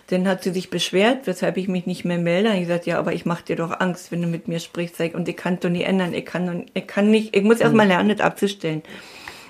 dann 0.09 0.29
hat 0.29 0.45
sie 0.45 0.51
sich 0.51 0.71
beschwert, 0.71 1.27
weshalb 1.27 1.57
ich 1.57 1.69
mich 1.69 1.87
nicht 1.87 2.05
mehr 2.05 2.19
melde. 2.19 2.53
Ich 2.55 2.61
gesagt, 2.61 2.87
ja, 2.87 2.99
aber 2.99 3.15
ich 3.15 3.25
mache 3.25 3.45
dir 3.45 3.57
doch 3.57 3.81
Angst, 3.81 4.13
wenn 4.13 4.23
du 4.23 4.29
mit 4.29 4.47
mir 4.47 4.61
sprichst. 4.61 5.01
Und 5.15 5.29
ich 5.29 5.37
kann 5.37 5.59
doch 5.59 5.71
nie 5.71 5.83
ändern. 5.83 6.13
Ich 6.13 6.27
kann, 6.27 6.67
ich 6.75 6.87
kann 6.87 7.11
nicht, 7.11 7.35
ich 7.35 7.43
muss 7.43 7.61
erst 7.61 7.75
mal 7.75 7.87
lernen, 7.87 8.11
das 8.11 8.21
abzustellen. 8.21 8.83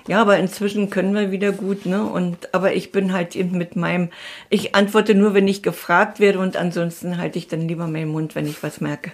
Ja, 0.07 0.21
aber 0.21 0.37
inzwischen 0.37 0.89
können 0.89 1.15
wir 1.15 1.31
wieder 1.31 1.51
gut, 1.51 1.85
ne? 1.85 2.03
Und 2.03 2.53
aber 2.53 2.73
ich 2.73 2.91
bin 2.91 3.13
halt 3.13 3.35
eben 3.35 3.57
mit 3.57 3.75
meinem, 3.75 4.09
ich 4.49 4.75
antworte 4.75 5.15
nur, 5.15 5.33
wenn 5.33 5.47
ich 5.47 5.63
gefragt 5.63 6.19
werde 6.19 6.39
und 6.39 6.57
ansonsten 6.57 7.17
halte 7.17 7.39
ich 7.39 7.47
dann 7.47 7.67
lieber 7.67 7.87
meinen 7.87 8.11
Mund, 8.11 8.35
wenn 8.35 8.45
ich 8.45 8.61
was 8.63 8.81
merke. 8.81 9.11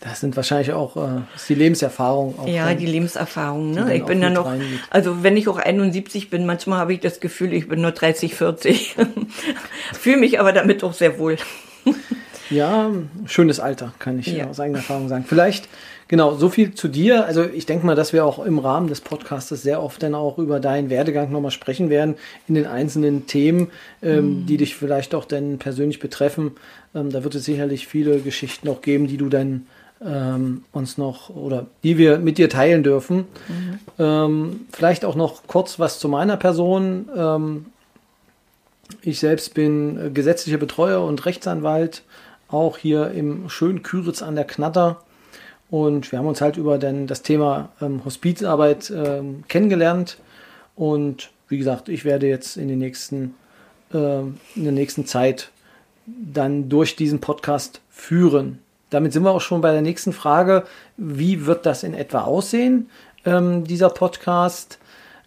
Das 0.00 0.20
sind 0.20 0.36
wahrscheinlich 0.36 0.72
auch 0.72 0.96
äh, 0.98 1.22
die 1.48 1.54
Lebenserfahrung. 1.54 2.38
Auch 2.38 2.46
ja, 2.46 2.68
dann, 2.68 2.76
die 2.76 2.84
Lebenserfahrung. 2.84 3.70
Ne? 3.70 3.96
Ich 3.96 4.04
bin 4.04 4.20
dann 4.20 4.34
noch, 4.34 4.44
reingeht. 4.44 4.80
also 4.90 5.22
wenn 5.22 5.34
ich 5.38 5.48
auch 5.48 5.56
71 5.56 6.28
bin, 6.28 6.44
manchmal 6.44 6.78
habe 6.78 6.92
ich 6.92 7.00
das 7.00 7.20
Gefühl, 7.20 7.54
ich 7.54 7.68
bin 7.68 7.80
nur 7.80 7.92
30, 7.92 8.34
40. 8.34 8.96
Fühle 9.94 10.18
mich 10.18 10.38
aber 10.38 10.52
damit 10.52 10.84
auch 10.84 10.92
sehr 10.92 11.18
wohl. 11.18 11.38
Ja, 12.50 12.90
schönes 13.26 13.60
Alter, 13.60 13.92
kann 13.98 14.18
ich 14.18 14.26
Ja. 14.26 14.48
aus 14.48 14.60
eigener 14.60 14.78
Erfahrung 14.78 15.08
sagen. 15.08 15.24
Vielleicht, 15.26 15.68
genau, 16.08 16.34
so 16.36 16.48
viel 16.48 16.74
zu 16.74 16.88
dir. 16.88 17.24
Also 17.26 17.44
ich 17.44 17.66
denke 17.66 17.86
mal, 17.86 17.94
dass 17.94 18.12
wir 18.12 18.24
auch 18.24 18.44
im 18.44 18.58
Rahmen 18.58 18.88
des 18.88 19.00
Podcastes 19.00 19.62
sehr 19.62 19.82
oft 19.82 20.02
dann 20.02 20.14
auch 20.14 20.38
über 20.38 20.60
deinen 20.60 20.90
Werdegang 20.90 21.32
nochmal 21.32 21.50
sprechen 21.50 21.90
werden, 21.90 22.14
in 22.46 22.54
den 22.54 22.66
einzelnen 22.66 23.26
Themen, 23.26 23.70
ähm, 24.02 24.46
die 24.46 24.56
dich 24.56 24.76
vielleicht 24.76 25.14
auch 25.14 25.24
dann 25.24 25.58
persönlich 25.58 26.00
betreffen. 26.00 26.52
Ähm, 26.94 27.10
da 27.10 27.24
wird 27.24 27.34
es 27.34 27.44
sicherlich 27.44 27.86
viele 27.86 28.18
Geschichten 28.20 28.68
auch 28.68 28.82
geben, 28.82 29.06
die 29.06 29.16
du 29.16 29.28
dann 29.28 29.66
ähm, 30.04 30.64
uns 30.72 30.98
noch 30.98 31.30
oder 31.30 31.66
die 31.82 31.96
wir 31.96 32.18
mit 32.18 32.36
dir 32.36 32.50
teilen 32.50 32.82
dürfen. 32.82 33.24
Ähm, 33.98 34.60
vielleicht 34.72 35.04
auch 35.04 35.14
noch 35.14 35.46
kurz 35.46 35.78
was 35.78 35.98
zu 35.98 36.08
meiner 36.08 36.36
Person. 36.36 37.08
Ähm, 37.16 37.66
ich 39.00 39.18
selbst 39.18 39.54
bin 39.54 40.12
gesetzlicher 40.12 40.58
Betreuer 40.58 41.02
und 41.02 41.24
Rechtsanwalt, 41.24 42.02
auch 42.54 42.78
hier 42.78 43.10
im 43.10 43.48
schönen 43.48 43.82
Küritz 43.82 44.22
an 44.22 44.36
der 44.36 44.44
Knatter. 44.44 45.02
Und 45.70 46.12
wir 46.12 46.18
haben 46.18 46.26
uns 46.26 46.40
halt 46.40 46.56
über 46.56 46.78
den, 46.78 47.06
das 47.06 47.22
Thema 47.22 47.70
ähm, 47.80 48.04
Hospizarbeit 48.04 48.90
ähm, 48.94 49.44
kennengelernt. 49.48 50.18
Und 50.76 51.30
wie 51.48 51.58
gesagt, 51.58 51.88
ich 51.88 52.04
werde 52.04 52.28
jetzt 52.28 52.56
in, 52.56 52.68
den 52.68 52.78
nächsten, 52.78 53.34
ähm, 53.92 54.38
in 54.54 54.64
der 54.64 54.72
nächsten 54.72 55.06
Zeit 55.06 55.50
dann 56.06 56.68
durch 56.68 56.96
diesen 56.96 57.20
Podcast 57.20 57.80
führen. 57.90 58.58
Damit 58.90 59.12
sind 59.12 59.24
wir 59.24 59.30
auch 59.32 59.40
schon 59.40 59.60
bei 59.60 59.72
der 59.72 59.82
nächsten 59.82 60.12
Frage. 60.12 60.64
Wie 60.96 61.46
wird 61.46 61.66
das 61.66 61.82
in 61.82 61.94
etwa 61.94 62.22
aussehen, 62.22 62.88
ähm, 63.24 63.64
dieser 63.64 63.90
Podcast? 63.90 64.78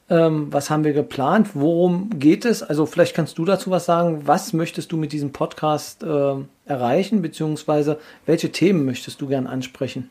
Ähm, 0.09 0.47
was 0.51 0.69
haben 0.69 0.83
wir 0.83 0.93
geplant? 0.93 1.49
Worum 1.53 2.09
geht 2.17 2.45
es? 2.45 2.63
Also 2.63 2.85
vielleicht 2.85 3.15
kannst 3.15 3.37
du 3.37 3.45
dazu 3.45 3.71
was 3.71 3.85
sagen. 3.85 4.21
Was 4.25 4.53
möchtest 4.53 4.91
du 4.91 4.97
mit 4.97 5.11
diesem 5.11 5.31
Podcast 5.31 6.03
äh, 6.03 6.35
erreichen, 6.65 7.21
beziehungsweise 7.21 7.99
welche 8.25 8.51
Themen 8.51 8.85
möchtest 8.85 9.19
du 9.21 9.27
gern 9.27 9.47
ansprechen? 9.47 10.09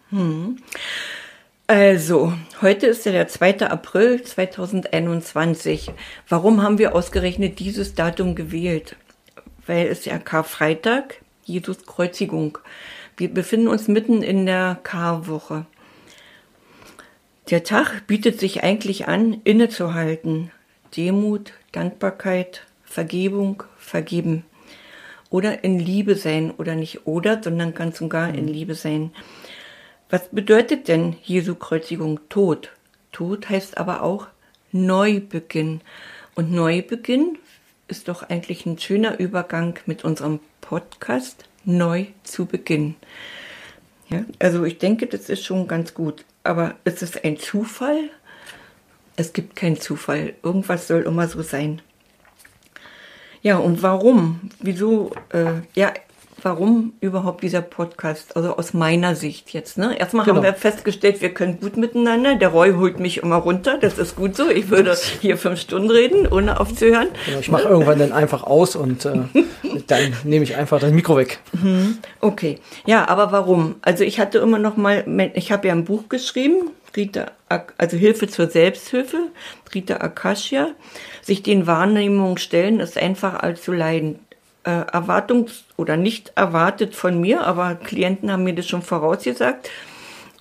Also, 1.69 2.33
heute 2.63 2.87
ist 2.87 3.07
ja 3.07 3.13
der 3.13 3.27
2. 3.27 3.63
April 3.69 4.23
2021. 4.23 5.91
Warum 6.29 6.63
haben 6.63 6.79
wir 6.79 6.95
ausgerechnet 6.95 7.59
dieses 7.59 7.95
Datum 7.95 8.37
gewählt? 8.37 8.95
Weil 9.67 9.89
es 9.89 10.05
ja 10.05 10.19
Karfreitag, 10.19 11.23
Jesus 11.43 11.85
Kreuzigung. 11.85 12.59
Wir 13.17 13.35
befinden 13.35 13.67
uns 13.67 13.89
mitten 13.89 14.23
in 14.23 14.47
der 14.47 14.79
Karwoche. 14.83 15.67
Der 17.51 17.63
Tag 17.63 18.09
bietet 18.09 18.41
sich 18.41 18.65
eigentlich 18.65 19.07
an, 19.07 19.41
innezuhalten. 19.45 20.51
Demut, 20.97 21.53
Dankbarkeit, 21.71 22.67
Vergebung, 22.83 23.63
vergeben. 23.79 24.45
Oder 25.31 25.63
in 25.63 25.79
Liebe 25.79 26.17
sein 26.17 26.51
oder 26.51 26.75
nicht 26.75 27.07
oder, 27.07 27.41
sondern 27.41 27.73
ganz 27.73 28.01
und 28.01 28.09
gar 28.09 28.35
in 28.35 28.49
Liebe 28.49 28.75
sein. 28.75 29.13
Was 30.11 30.29
bedeutet 30.31 30.89
denn 30.89 31.17
Jesu 31.23 31.55
Kreuzigung 31.55 32.19
Tod? 32.29 32.73
Tod 33.13 33.49
heißt 33.49 33.79
aber 33.79 34.03
auch 34.03 34.27
Neubeginn. 34.73 35.83
Und 36.35 36.51
Neubeginn 36.51 37.39
ist 37.87 38.09
doch 38.09 38.25
eigentlich 38.25 38.67
ein 38.67 38.81
schöner 38.81 39.21
Übergang 39.21 39.79
mit 39.87 40.03
unserem 40.03 40.41
Podcast 40.61 41.45
Neu 41.65 42.07
zu 42.25 42.47
beginnen. 42.47 42.97
Ja, 44.09 44.25
also 44.41 44.65
ich 44.65 44.79
denke, 44.79 45.07
das 45.07 45.29
ist 45.29 45.45
schon 45.45 45.69
ganz 45.69 45.95
gut. 45.95 46.25
Aber 46.47 46.77
ist 46.85 47.03
es 47.03 47.23
ein 47.23 47.39
Zufall? 47.39 48.11
Es 49.17 49.33
gibt 49.33 49.57
keinen 49.57 49.81
Zufall. 49.81 50.35
Irgendwas 50.43 50.87
soll 50.89 51.03
immer 51.03 51.27
so 51.29 51.43
sein. 51.43 51.83
Ja, 53.43 53.59
und 53.59 53.83
warum? 53.83 54.51
Wieso? 54.61 55.13
Äh, 55.33 55.63
ja, 55.75 55.93
warum 56.47 56.93
überhaupt 57.01 57.43
dieser 57.43 57.61
Podcast? 57.61 58.37
Also 58.37 58.57
aus 58.57 58.73
meiner 58.73 59.17
Sicht 59.17 59.53
jetzt. 59.53 59.79
Ne? 59.79 59.99
Erstmal 59.99 60.25
Genau. 60.25 60.37
haben 60.37 60.45
wir 60.45 60.55
festgestellt, 60.55 61.21
wir 61.21 61.35
können 61.35 61.59
gut 61.59 61.77
miteinander. 61.77 62.37
Der 62.37 62.51
Roy 62.51 62.73
holt 62.75 63.01
mich 63.01 63.19
immer 63.19 63.35
runter. 63.35 63.79
Das 63.81 63.99
ist 63.99 64.15
gut 64.15 64.37
so. 64.37 64.49
Ich 64.49 64.71
würde 64.71 64.97
hier 65.21 65.39
fünf 65.39 65.61
Stunden 65.61 65.91
reden, 65.91 66.29
ohne 66.29 66.61
aufzuhören. 66.61 67.09
Genau, 67.27 67.41
ich 67.41 67.51
mache 67.51 67.65
irgendwann 67.65 67.99
dann 67.99 68.13
einfach 68.13 68.45
aus 68.45 68.77
und 68.77 69.05
äh, 69.05 69.23
dann 69.89 70.13
nehme 70.23 70.45
ich 70.45 70.55
einfach 70.55 70.79
das 70.79 70.93
Mikro 70.93 71.17
weg. 71.17 71.41
Okay, 72.21 72.61
ja, 72.87 73.09
aber 73.09 73.33
warum? 73.33 73.75
Also 73.83 74.05
ich 74.05 74.21
hatte 74.21 74.39
immer 74.39 74.61
noch 74.61 74.77
mal, 74.77 75.05
ich 75.35 75.51
habe 75.51 75.67
ja 75.67 75.75
ein 75.75 75.85
Buch 75.85 76.09
geschrieben, 76.09 76.71
Rita, 76.95 77.27
also 77.77 77.97
Hilfe 77.97 78.29
zur 78.29 78.49
Selbsthilfe, 78.49 79.19
Rita 79.75 79.97
Akasha. 79.97 80.69
Sich 81.23 81.43
den 81.43 81.67
Wahrnehmungen 81.67 82.39
stellen 82.39 82.79
ist 82.79 82.97
einfacher 82.97 83.43
als 83.43 83.63
zu 83.63 83.73
leiden. 83.73 84.21
Äh, 84.67 84.85
Erwartungs- 84.93 85.63
oder 85.77 85.97
nicht 85.97 86.33
erwartet 86.35 86.97
von 86.97 87.21
mir, 87.21 87.47
aber 87.47 87.77
Klienten 87.77 88.33
haben 88.33 88.43
mir 88.43 88.55
das 88.55 88.67
schon 88.67 88.83
vorausgesagt. 88.83 89.71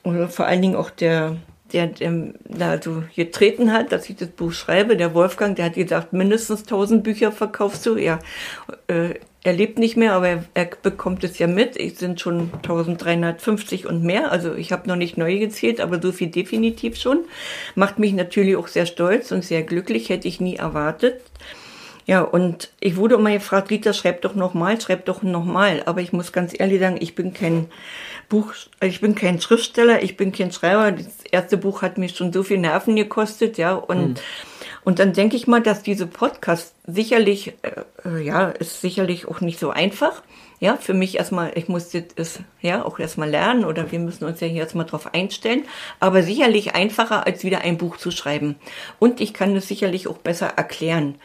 Oder 0.03 0.29
vor 0.29 0.47
allen 0.47 0.63
Dingen 0.63 0.75
auch 0.75 0.89
der, 0.89 1.35
der, 1.71 1.85
der 1.85 2.33
da 2.45 2.81
so 2.81 3.03
getreten 3.15 3.71
hat, 3.71 3.91
dass 3.91 4.09
ich 4.09 4.15
das 4.15 4.29
Buch 4.29 4.51
schreibe, 4.51 4.97
der 4.97 5.13
Wolfgang, 5.13 5.55
der 5.55 5.65
hat 5.65 5.75
gesagt, 5.75 6.11
mindestens 6.11 6.61
1000 6.61 7.03
Bücher 7.03 7.31
verkaufst 7.31 7.85
du. 7.85 7.97
Ja, 7.97 8.17
äh, 8.87 9.13
er 9.43 9.53
lebt 9.53 9.77
nicht 9.77 9.95
mehr, 9.95 10.13
aber 10.13 10.27
er, 10.27 10.45
er 10.55 10.69
bekommt 10.81 11.23
es 11.23 11.37
ja 11.37 11.45
mit. 11.45 11.77
Es 11.77 11.99
sind 11.99 12.19
schon 12.19 12.49
1350 12.63 13.85
und 13.85 14.03
mehr. 14.03 14.31
Also 14.31 14.55
ich 14.55 14.71
habe 14.71 14.87
noch 14.89 14.95
nicht 14.95 15.19
neu 15.19 15.37
gezählt, 15.37 15.79
aber 15.79 16.01
so 16.01 16.11
viel 16.11 16.29
definitiv 16.29 16.97
schon. 16.97 17.25
Macht 17.75 17.99
mich 17.99 18.13
natürlich 18.13 18.55
auch 18.55 18.69
sehr 18.69 18.87
stolz 18.87 19.31
und 19.31 19.43
sehr 19.43 19.61
glücklich, 19.61 20.09
hätte 20.09 20.27
ich 20.27 20.41
nie 20.41 20.55
erwartet. 20.55 21.21
Ja, 22.07 22.21
und 22.21 22.71
ich 22.79 22.97
wurde 22.97 23.15
immer 23.15 23.31
gefragt, 23.31 23.71
Rita, 23.71 23.91
schreib 23.91 24.21
doch 24.21 24.35
nochmal, 24.35 24.79
schreib 24.79 25.05
doch 25.05 25.23
nochmal. 25.23 25.81
Aber 25.85 26.01
ich 26.01 26.13
muss 26.13 26.31
ganz 26.31 26.53
ehrlich 26.57 26.79
sagen, 26.79 26.97
ich 26.99 27.15
bin 27.15 27.33
kein 27.33 27.67
Buch, 28.29 28.53
ich 28.79 29.01
bin 29.01 29.15
kein 29.15 29.41
Schriftsteller, 29.41 30.03
ich 30.03 30.15
bin 30.15 30.31
kein 30.31 30.51
Schreiber. 30.51 30.91
Das 30.91 31.23
erste 31.31 31.57
Buch 31.57 31.81
hat 31.81 31.97
mir 31.97 32.09
schon 32.09 32.31
so 32.31 32.43
viel 32.43 32.59
Nerven 32.59 32.95
gekostet, 32.95 33.57
ja. 33.57 33.73
Und, 33.73 34.21
und 34.85 34.99
dann 34.99 35.13
denke 35.13 35.35
ich 35.35 35.47
mal, 35.47 35.61
dass 35.61 35.81
diese 35.81 36.05
Podcast 36.05 36.75
sicherlich, 36.85 37.53
äh, 37.63 38.07
äh, 38.07 38.23
ja, 38.23 38.49
ist 38.49 38.81
sicherlich 38.81 39.27
auch 39.27 39.41
nicht 39.41 39.59
so 39.59 39.71
einfach. 39.71 40.21
Ja, 40.61 40.77
für 40.77 40.93
mich 40.93 41.17
erstmal, 41.17 41.51
ich 41.55 41.67
musste 41.67 42.05
es 42.15 42.39
ja 42.61 42.85
auch 42.85 42.97
erstmal 42.97 43.29
lernen 43.29 43.65
oder 43.65 43.91
wir 43.91 43.99
müssen 43.99 44.23
uns 44.23 44.39
ja 44.39 44.47
hier 44.47 44.61
erstmal 44.61 44.85
drauf 44.85 45.13
einstellen, 45.13 45.63
aber 45.99 46.23
sicherlich 46.23 46.75
einfacher 46.75 47.27
als 47.27 47.43
wieder 47.43 47.61
ein 47.61 47.77
Buch 47.77 47.97
zu 47.97 48.09
schreiben. 48.09 48.55
Und 48.97 49.19
ich 49.19 49.33
kann 49.33 49.53
es 49.55 49.67
sicherlich 49.67 50.07
auch 50.07 50.17
besser 50.17 50.47
erklären, 50.55 51.15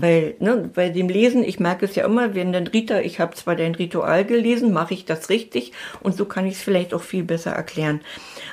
weil 0.00 0.36
ne, 0.38 0.70
bei 0.72 0.90
dem 0.90 1.08
Lesen, 1.08 1.42
ich 1.42 1.58
merke 1.58 1.84
es 1.84 1.96
ja 1.96 2.04
immer, 2.04 2.36
wenn 2.36 2.52
dann 2.52 2.68
Rita, 2.68 3.00
ich 3.00 3.18
habe 3.18 3.34
zwar 3.34 3.56
dein 3.56 3.74
Ritual 3.74 4.24
gelesen, 4.24 4.72
mache 4.72 4.94
ich 4.94 5.04
das 5.04 5.30
richtig 5.30 5.72
und 6.00 6.16
so 6.16 6.24
kann 6.24 6.46
ich 6.46 6.54
es 6.54 6.62
vielleicht 6.62 6.94
auch 6.94 7.02
viel 7.02 7.24
besser 7.24 7.50
erklären. 7.50 8.00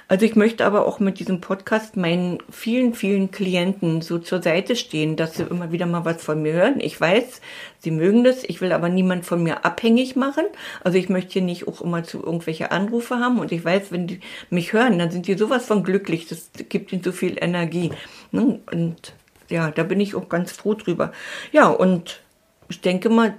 Also 0.08 0.26
ich 0.26 0.36
möchte 0.36 0.66
aber 0.66 0.86
auch 0.86 1.00
mit 1.00 1.20
diesem 1.20 1.42
Podcast 1.42 1.96
meinen 1.98 2.40
vielen, 2.50 2.94
vielen 2.94 3.32
Klienten 3.32 4.02
so 4.02 4.20
zur 4.20 4.42
Seite 4.42 4.76
stehen, 4.76 5.16
dass 5.16 5.36
sie 5.36 5.44
immer 5.44 5.72
wieder 5.72 5.86
mal 5.86 6.06
was 6.06 6.22
von 6.24 6.42
mir 6.42 6.54
hören. 6.54 6.80
Ich 6.80 7.00
weiß, 7.00 7.42
sie 7.80 7.92
mögen 7.92 8.24
das, 8.24 8.44
ich 8.44 8.62
will 8.62 8.72
aber 8.72 8.90
niemand 8.90 9.26
von 9.26 9.42
mir 9.42 9.66
abhängig 9.66 10.16
machen. 10.16 10.46
Also 10.84 10.98
ich 10.98 11.10
möchte 11.10 11.34
hier 11.34 11.42
nicht 11.42 11.68
auch 11.68 11.82
immer 11.82 12.04
zu 12.04 12.24
irgendwelche 12.24 12.72
Anrufe 12.72 13.20
haben 13.20 13.40
und 13.40 13.52
ich 13.52 13.64
weiß, 13.64 13.92
wenn 13.92 14.08
die 14.08 14.20
mich 14.50 14.74
hören, 14.74 15.00
dann 15.00 15.12
sind 15.12 15.28
die 15.28 15.38
sowas 15.38 15.66
von 15.66 15.84
glücklich, 15.84 16.28
das 16.28 16.50
gibt 16.70 16.92
ihnen 16.92 17.04
so 17.04 17.12
viel 17.12 17.38
Energie. 17.40 17.92
ne? 18.32 18.60
Und 18.72 19.14
ja, 19.50 19.72
da 19.72 19.84
bin 19.84 20.00
ich 20.00 20.16
auch 20.16 20.30
ganz 20.30 20.52
froh 20.52 20.74
drüber. 20.74 21.12
Ja, 21.52 21.68
und 21.68 22.22
ich 22.70 22.82
denke 22.82 23.10
mal, 23.10 23.36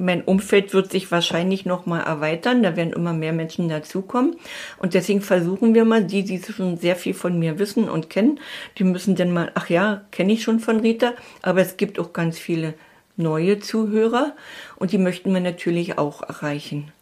mein 0.00 0.22
Umfeld 0.22 0.72
wird 0.74 0.90
sich 0.90 1.10
wahrscheinlich 1.10 1.66
noch 1.66 1.86
mal 1.86 2.00
erweitern. 2.00 2.62
Da 2.62 2.76
werden 2.76 2.92
immer 2.92 3.12
mehr 3.12 3.32
Menschen 3.32 3.68
dazukommen. 3.68 4.36
Und 4.78 4.94
deswegen 4.94 5.20
versuchen 5.20 5.74
wir 5.74 5.84
mal, 5.84 6.04
die, 6.04 6.24
die 6.24 6.40
schon 6.42 6.76
sehr 6.76 6.96
viel 6.96 7.14
von 7.14 7.38
mir 7.38 7.58
wissen 7.58 7.88
und 7.88 8.10
kennen, 8.10 8.40
die 8.78 8.84
müssen 8.84 9.14
dann 9.14 9.32
mal, 9.32 9.52
ach 9.54 9.68
ja, 9.68 10.02
kenne 10.10 10.32
ich 10.32 10.42
schon 10.42 10.60
von 10.60 10.80
Rita. 10.80 11.12
Aber 11.42 11.60
es 11.60 11.76
gibt 11.76 11.98
auch 11.98 12.12
ganz 12.12 12.38
viele 12.38 12.74
neue 13.16 13.60
Zuhörer 13.60 14.34
und 14.76 14.92
die 14.92 14.98
möchten 14.98 15.32
wir 15.32 15.40
natürlich 15.40 15.98
auch 15.98 16.22
erreichen. 16.22 16.92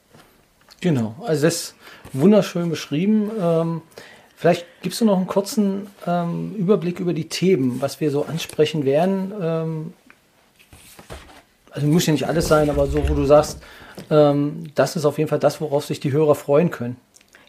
Genau, 0.81 1.15
also 1.27 1.47
das 1.47 1.55
ist 1.55 1.75
wunderschön 2.13 2.71
beschrieben. 2.71 3.31
Ähm, 3.41 3.83
vielleicht 4.37 4.67
gibst 4.83 5.01
du 5.01 5.05
noch 5.05 5.17
einen 5.17 5.27
kurzen 5.27 5.87
ähm, 6.07 6.55
Überblick 6.57 7.01
über 7.01 7.13
die 7.13 7.29
Themen, 7.29 7.81
was 7.81 8.01
wir 8.01 8.11
so 8.11 8.25
ansprechen 8.25 8.85
werden. 8.85 9.33
Ähm, 9.41 9.93
also 11.79 11.93
muss 11.93 12.07
ja 12.07 12.13
nicht 12.13 12.27
alles 12.27 12.49
sein, 12.49 12.69
aber 12.71 12.87
so, 12.87 13.09
wo 13.09 13.15
du 13.15 13.25
sagst, 13.25 13.61
ähm, 14.11 14.65
das 14.75 14.97
ist 14.97 15.05
auf 15.05 15.19
jeden 15.19 15.29
Fall 15.29 15.39
das, 15.39 15.61
worauf 15.61 15.85
sich 15.85 16.01
die 16.01 16.13
Hörer 16.13 16.35
freuen 16.35 16.71
können. 16.71 16.97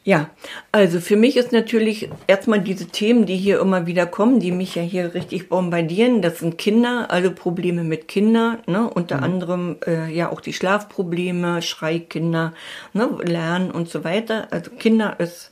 Ja, 0.04 0.30
also 0.72 1.00
für 1.02 1.18
mich 1.18 1.36
ist 1.36 1.52
natürlich 1.52 2.10
erstmal 2.28 2.62
diese 2.62 2.88
Themen, 2.88 3.26
die 3.26 3.36
hier 3.36 3.60
immer 3.60 3.86
wieder 3.86 4.06
kommen, 4.06 4.40
die 4.40 4.52
mich 4.52 4.76
ja 4.76 4.82
hier 4.82 5.14
richtig 5.14 5.50
bombardieren. 5.50 6.22
Das 6.22 6.40
sind 6.40 6.58
Kinder, 6.58 7.08
also 7.10 7.32
Probleme 7.32 7.84
mit 7.84 8.08
Kindern, 8.08 8.60
ne? 8.66 8.90
unter 8.90 9.18
mhm. 9.18 9.24
anderem 9.24 9.78
äh, 9.86 10.12
ja 10.12 10.32
auch 10.32 10.42
die 10.42 10.54
Schlafprobleme, 10.54 11.62
Schreikinder, 11.62 12.54
ne? 12.94 13.10
Lernen 13.24 13.72
und 13.72 13.90
so 13.90 14.04
weiter. 14.04 14.48
Also 14.52 14.72
Kinder 14.72 15.20
ist, 15.20 15.52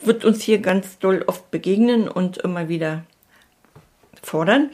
wird 0.00 0.24
uns 0.24 0.42
hier 0.42 0.58
ganz 0.58 0.98
doll 0.98 1.24
oft 1.26 1.50
begegnen 1.50 2.08
und 2.08 2.36
immer 2.38 2.68
wieder 2.68 3.04
fordern 4.26 4.70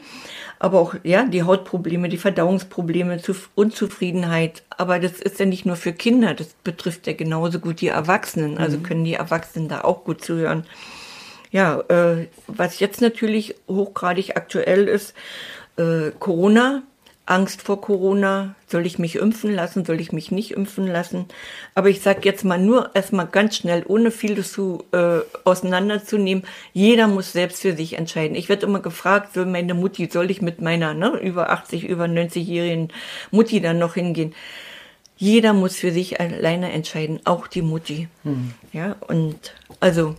aber 0.61 0.79
auch 0.79 0.93
ja 1.03 1.25
die 1.25 1.41
Hautprobleme, 1.41 2.07
die 2.07 2.19
Verdauungsprobleme, 2.19 3.19
Unzufriedenheit. 3.55 4.61
Aber 4.69 4.99
das 4.99 5.13
ist 5.13 5.39
ja 5.39 5.47
nicht 5.47 5.65
nur 5.65 5.75
für 5.75 5.91
Kinder, 5.91 6.35
das 6.35 6.49
betrifft 6.63 7.07
ja 7.07 7.13
genauso 7.13 7.59
gut 7.59 7.81
die 7.81 7.87
Erwachsenen. 7.87 8.59
Also 8.59 8.77
mhm. 8.77 8.83
können 8.83 9.03
die 9.03 9.15
Erwachsenen 9.15 9.69
da 9.69 9.81
auch 9.81 10.03
gut 10.03 10.23
zuhören. 10.23 10.67
Ja, 11.49 11.79
äh, 11.89 12.27
was 12.45 12.79
jetzt 12.79 13.01
natürlich 13.01 13.55
hochgradig 13.67 14.37
aktuell 14.37 14.87
ist, 14.87 15.15
äh, 15.77 16.11
Corona 16.19 16.83
Angst 17.31 17.61
vor 17.61 17.79
Corona, 17.79 18.55
soll 18.67 18.85
ich 18.85 18.99
mich 18.99 19.15
impfen 19.15 19.55
lassen, 19.55 19.85
soll 19.85 20.01
ich 20.01 20.11
mich 20.11 20.31
nicht 20.31 20.51
impfen 20.51 20.85
lassen. 20.85 21.25
Aber 21.75 21.89
ich 21.89 22.01
sage 22.01 22.19
jetzt 22.23 22.43
mal 22.43 22.59
nur 22.59 22.91
erstmal 22.93 23.25
ganz 23.25 23.55
schnell, 23.55 23.85
ohne 23.87 24.11
vieles 24.11 24.51
zu, 24.51 24.83
äh, 24.91 25.19
auseinanderzunehmen, 25.45 26.43
jeder 26.73 27.07
muss 27.07 27.31
selbst 27.31 27.61
für 27.61 27.73
sich 27.73 27.97
entscheiden. 27.97 28.35
Ich 28.35 28.49
werde 28.49 28.65
immer 28.65 28.81
gefragt, 28.81 29.31
für 29.31 29.45
meine 29.45 29.73
Mutti, 29.73 30.09
soll 30.11 30.29
ich 30.29 30.41
mit 30.41 30.61
meiner 30.61 30.93
ne, 30.93 31.17
über 31.21 31.51
80, 31.51 31.87
über 31.87 32.03
90-jährigen 32.05 32.89
Mutti 33.31 33.61
dann 33.61 33.79
noch 33.79 33.93
hingehen? 33.93 34.35
Jeder 35.15 35.53
muss 35.53 35.77
für 35.77 35.91
sich 35.91 36.19
alleine 36.19 36.73
entscheiden, 36.73 37.21
auch 37.23 37.47
die 37.47 37.61
Mutti. 37.61 38.09
Hm. 38.23 38.53
Ja, 38.73 38.97
und 39.07 39.53
also 39.79 40.15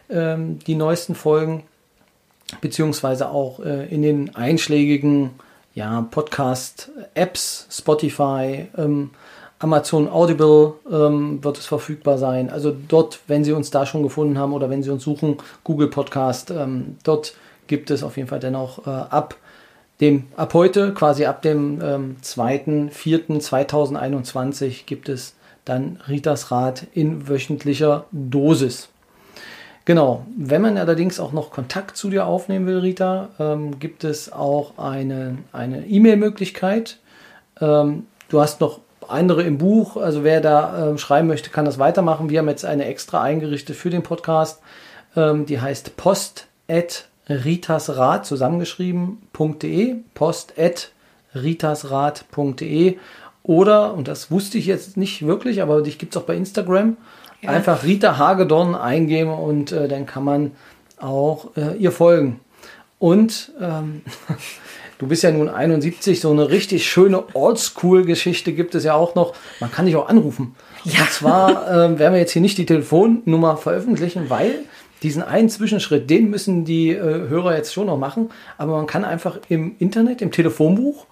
ähm, 0.10 0.58
die 0.66 0.74
neuesten 0.74 1.14
Folgen, 1.14 1.62
beziehungsweise 2.60 3.30
auch 3.30 3.60
äh, 3.60 3.86
in 3.86 4.02
den 4.02 4.36
einschlägigen 4.36 5.30
ja, 5.76 6.08
Podcast-Apps, 6.10 7.68
Spotify, 7.70 8.70
ähm, 8.76 9.12
Amazon 9.60 10.10
Audible 10.10 10.74
ähm, 10.92 11.44
wird 11.44 11.60
es 11.60 11.68
verfügbar 11.68 12.18
sein. 12.18 12.50
Also 12.50 12.76
dort, 12.88 13.20
wenn 13.28 13.44
Sie 13.44 13.52
uns 13.52 13.70
da 13.70 13.86
schon 13.86 14.02
gefunden 14.02 14.40
haben 14.40 14.54
oder 14.54 14.72
wenn 14.72 14.82
Sie 14.82 14.90
uns 14.90 15.04
suchen, 15.04 15.38
Google 15.64 15.90
Podcast, 15.90 16.50
ähm, 16.50 16.98
dort 17.04 17.36
gibt 17.68 17.92
es 17.92 18.02
auf 18.02 18.18
jeden 18.18 18.28
Fall 18.28 18.40
dann 18.40 18.56
auch 18.56 18.88
äh, 18.88 18.90
ab 18.90 19.36
dem, 20.02 20.24
ab 20.36 20.54
heute, 20.54 20.94
quasi 20.94 21.24
ab 21.26 21.42
dem 21.42 21.82
ähm, 21.82 22.18
2.4.2021 22.22 24.86
gibt 24.86 25.08
es 25.10 25.34
dann 25.66 26.00
Ritas 26.08 26.52
Rat 26.52 26.86
in 26.94 27.28
wöchentlicher 27.28 28.06
Dosis. 28.12 28.90
Genau, 29.86 30.28
wenn 30.38 30.62
man 30.62 30.78
allerdings 30.78 31.20
auch 31.20 31.32
noch 31.32 31.50
Kontakt 31.50 31.98
zu 31.98 32.10
dir 32.10 32.26
aufnehmen 32.26 32.68
will, 32.68 32.80
Rita, 32.80 33.30
ähm, 33.40 33.80
gibt 33.80 34.04
es 34.04 34.34
auch 34.34 34.78
eine 34.78 35.38
E-Mail-Möglichkeit. 35.54 36.98
Ähm, 37.62 38.06
du 38.28 38.42
hast 38.42 38.60
noch 38.60 38.82
andere 39.08 39.44
im 39.44 39.58
Buch, 39.58 39.96
also 39.96 40.26
wer 40.26 40.42
da 40.42 40.92
äh, 40.92 40.98
schreiben 40.98 41.30
möchte, 41.30 41.50
kann 41.50 41.64
das 41.66 41.80
weitermachen. 41.80 42.30
Wir 42.30 42.40
haben 42.40 42.50
jetzt 42.50 42.66
eine 42.66 42.84
extra 42.86 43.22
eingerichtet 43.22 43.78
für 43.78 43.90
den 43.90 44.04
Podcast, 44.04 44.60
ähm, 45.16 45.46
die 45.46 45.62
heißt 45.62 45.96
post@ 45.96 46.44
ritasrad 47.30 48.26
zusammengeschrieben.de, 48.26 49.27
post 49.27 49.27
at 49.40 50.92
ritasrad.de 51.36 52.98
oder, 53.44 53.94
und 53.94 54.08
das 54.08 54.30
wusste 54.30 54.58
ich 54.58 54.66
jetzt 54.66 54.98
nicht 54.98 55.26
wirklich, 55.26 55.62
aber 55.62 55.82
dich 55.82 55.98
gibt 55.98 56.16
es 56.16 56.22
auch 56.22 56.26
bei 56.26 56.36
Instagram, 56.36 56.98
ja. 57.42 57.50
einfach 57.50 57.84
Rita 57.84 58.18
Hagedorn 58.18 58.76
eingeben 58.76 59.32
und 59.32 59.72
äh, 59.72 59.88
dann 59.88 60.06
kann 60.06 60.24
man 60.24 60.52
auch 61.00 61.56
äh, 61.56 61.78
ihr 61.78 61.92
folgen. 61.92 62.42
Und 63.00 63.54
ähm, 63.62 64.02
du 64.98 65.08
bist 65.08 65.24
ja 65.24 65.32
nun 65.32 65.48
71, 65.48 66.20
so 66.20 66.32
eine 66.32 66.50
richtig 66.50 66.90
schöne 66.90 67.24
Oldschool-Geschichte 67.34 68.54
gibt 68.54 68.76
es 68.76 68.84
ja 68.84 68.96
auch 68.96 69.16
noch. 69.16 69.34
Man 69.60 69.72
kann 69.72 69.86
dich 69.86 69.96
auch 69.96 70.10
anrufen. 70.10 70.56
Ja. 70.84 71.02
Und 71.02 71.12
zwar 71.12 71.68
äh, 71.70 72.00
werden 72.00 72.14
wir 72.14 72.20
jetzt 72.20 72.32
hier 72.32 72.42
nicht 72.42 72.58
die 72.58 72.66
Telefonnummer 72.66 73.56
veröffentlichen, 73.56 74.30
weil 74.30 74.66
diesen 75.04 75.22
einen 75.22 75.50
Zwischenschritt, 75.50 76.10
den 76.10 76.30
müssen 76.30 76.66
die 76.66 76.90
äh, 76.90 77.02
Hörer 77.02 77.56
jetzt 77.56 77.74
schon 77.74 77.88
noch 77.88 77.98
machen. 77.98 78.30
Aber 78.58 78.78
man 78.78 78.88
kann 78.88 79.06
einfach 79.06 79.40
im 79.50 79.76
Internet, 79.80 80.22
im 80.22 80.32
Telefonbuch, 80.32 81.06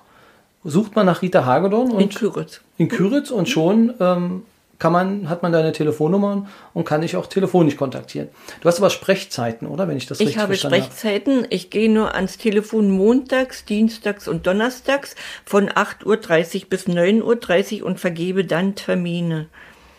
sucht 0.64 0.96
man 0.96 1.06
nach 1.06 1.22
Rita 1.22 1.46
Hagedorn 1.46 1.92
und 1.92 2.02
in 2.02 2.10
Küritz. 2.10 2.62
In 2.78 2.90
Küritz 2.90 3.30
und 3.30 3.48
schon 3.48 3.94
ähm, 4.00 4.44
kann 4.80 4.92
man, 4.92 5.30
hat 5.30 5.44
man 5.44 5.52
deine 5.52 5.72
Telefonnummern 5.72 6.48
und 6.74 6.86
kann 6.86 7.02
dich 7.02 7.16
auch 7.16 7.28
telefonisch 7.28 7.78
kontaktieren. 7.78 8.30
Du 8.62 8.68
hast 8.68 8.80
aber 8.80 8.90
Sprechzeiten, 8.90 9.68
oder? 9.68 9.88
Wenn 9.88 9.98
ich 9.98 10.08
das 10.08 10.20
ich 10.20 10.28
richtig 10.28 10.42
habe 10.42 10.56
Sprechzeiten. 10.56 11.38
Habe. 11.44 11.48
Ich 11.52 11.70
gehe 11.70 11.90
nur 11.90 12.14
ans 12.16 12.38
Telefon 12.38 12.90
montags, 12.92 13.66
dienstags 13.66 14.28
und 14.28 14.48
donnerstags 14.48 15.16
von 15.46 15.70
8.30 15.70 16.06
Uhr 16.64 16.70
bis 16.70 16.88
9.30 16.88 17.82
Uhr 17.82 17.88
und 17.88 18.00
vergebe 18.00 18.44
dann 18.44 18.76
Termine. 18.76 19.48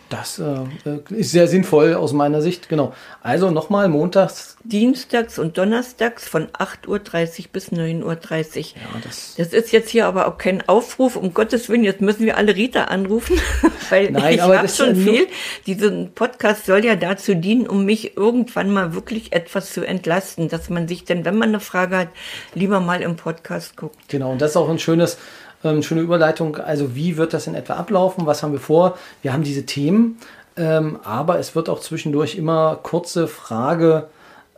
Das 0.09 0.39
äh, 0.39 0.99
ist 1.09 1.31
sehr 1.31 1.47
sinnvoll 1.47 1.93
aus 1.93 2.13
meiner 2.13 2.41
Sicht, 2.41 2.69
genau. 2.69 2.93
Also 3.21 3.51
nochmal 3.51 3.89
montags. 3.89 4.55
Dienstags 4.63 5.37
und 5.37 5.57
donnerstags 5.57 6.27
von 6.27 6.47
8.30 6.47 6.87
Uhr 6.87 7.45
bis 7.51 7.71
9.30 7.71 8.03
Uhr. 8.03 8.13
Ja, 8.13 8.99
das, 9.03 9.35
das 9.37 9.47
ist 9.49 9.71
jetzt 9.71 9.89
hier 9.89 10.05
aber 10.05 10.27
auch 10.27 10.37
kein 10.37 10.67
Aufruf, 10.67 11.17
um 11.17 11.33
Gottes 11.33 11.67
Willen, 11.67 11.83
jetzt 11.83 11.99
müssen 11.99 12.25
wir 12.25 12.37
alle 12.37 12.55
Rita 12.55 12.85
anrufen, 12.85 13.39
weil 13.89 14.11
Nein, 14.11 14.35
ich 14.35 14.41
habe 14.41 14.69
schon 14.69 14.95
viel. 14.95 15.27
Dieser 15.65 15.91
Podcast 16.05 16.65
soll 16.65 16.85
ja 16.85 16.95
dazu 16.95 17.35
dienen, 17.35 17.67
um 17.67 17.83
mich 17.83 18.15
irgendwann 18.15 18.71
mal 18.71 18.93
wirklich 18.93 19.33
etwas 19.33 19.73
zu 19.73 19.85
entlasten, 19.85 20.47
dass 20.47 20.69
man 20.69 20.87
sich 20.87 21.03
denn, 21.03 21.25
wenn 21.25 21.37
man 21.37 21.49
eine 21.49 21.59
Frage 21.59 21.97
hat, 21.97 22.09
lieber 22.53 22.79
mal 22.79 23.01
im 23.01 23.17
Podcast 23.17 23.75
guckt. 23.75 23.97
Genau, 24.07 24.31
und 24.31 24.41
das 24.41 24.51
ist 24.51 24.57
auch 24.57 24.69
ein 24.69 24.79
schönes 24.79 25.17
ähm, 25.63 25.83
schöne 25.83 26.01
Überleitung. 26.01 26.57
Also 26.57 26.95
wie 26.95 27.17
wird 27.17 27.33
das 27.33 27.47
in 27.47 27.55
etwa 27.55 27.73
ablaufen? 27.73 28.25
Was 28.25 28.43
haben 28.43 28.51
wir 28.53 28.59
vor? 28.59 28.97
Wir 29.21 29.33
haben 29.33 29.43
diese 29.43 29.65
Themen, 29.65 30.17
ähm, 30.55 30.99
aber 31.03 31.39
es 31.39 31.55
wird 31.55 31.69
auch 31.69 31.79
zwischendurch 31.79 32.35
immer 32.35 32.79
kurze 32.81 33.27
Frage, 33.27 34.07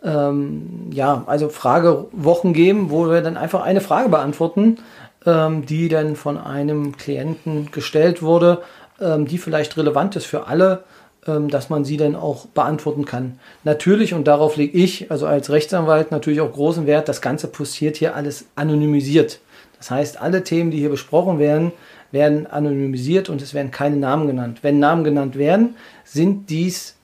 ähm, 0.03 0.89
ja, 0.91 1.23
also 1.27 1.49
Fragewochen 1.49 2.53
geben, 2.53 2.89
wo 2.89 3.09
wir 3.09 3.21
dann 3.21 3.37
einfach 3.37 3.61
eine 3.63 3.81
Frage 3.81 4.09
beantworten. 4.09 4.77
ähm, 5.25 5.65
die 5.65 5.89
dann 5.89 6.15
von 6.15 6.37
einem 6.37 6.97
Klienten 6.97 7.71
gestellt 7.71 8.21
wurde, 8.21 8.59
ähm, 9.01 9.25
die 9.25 9.37
vielleicht 9.37 9.77
relevant 9.77 10.15
ist 10.15 10.25
für 10.25 10.47
alle, 10.47 10.83
ähm, 11.27 11.49
dass 11.49 11.69
man 11.69 11.83
sie 11.83 11.97
dann 11.97 12.15
auch 12.15 12.45
beantworten 12.47 13.05
kann. 13.05 13.39
Natürlich, 13.63 14.13
und 14.13 14.27
darauf 14.27 14.55
lege 14.55 14.77
ich, 14.77 15.11
also 15.11 15.27
als 15.27 15.49
Rechtsanwalt, 15.49 16.11
natürlich 16.11 16.41
auch 16.41 16.51
großen 16.51 16.87
Wert, 16.87 17.09
das 17.09 17.21
Ganze 17.21 17.47
passiert 17.47 17.97
hier 17.97 18.15
alles 18.15 18.45
anonymisiert. 18.55 19.39
Das 19.79 19.89
heißt, 19.91 20.21
alle 20.21 20.43
Themen, 20.43 20.71
die 20.71 20.77
hier 20.77 20.89
besprochen 20.89 21.39
werden, 21.39 21.71
werden 22.11 22.47
anonymisiert 22.47 23.29
und 23.29 23.41
es 23.41 23.53
werden 23.53 23.71
keine 23.71 23.97
Namen 23.97 24.27
genannt. 24.27 24.59
Wenn 24.61 24.79
Namen 24.79 25.03
genannt 25.03 25.37
werden, 25.37 25.75
sind 26.03 26.49
dies 26.49 26.95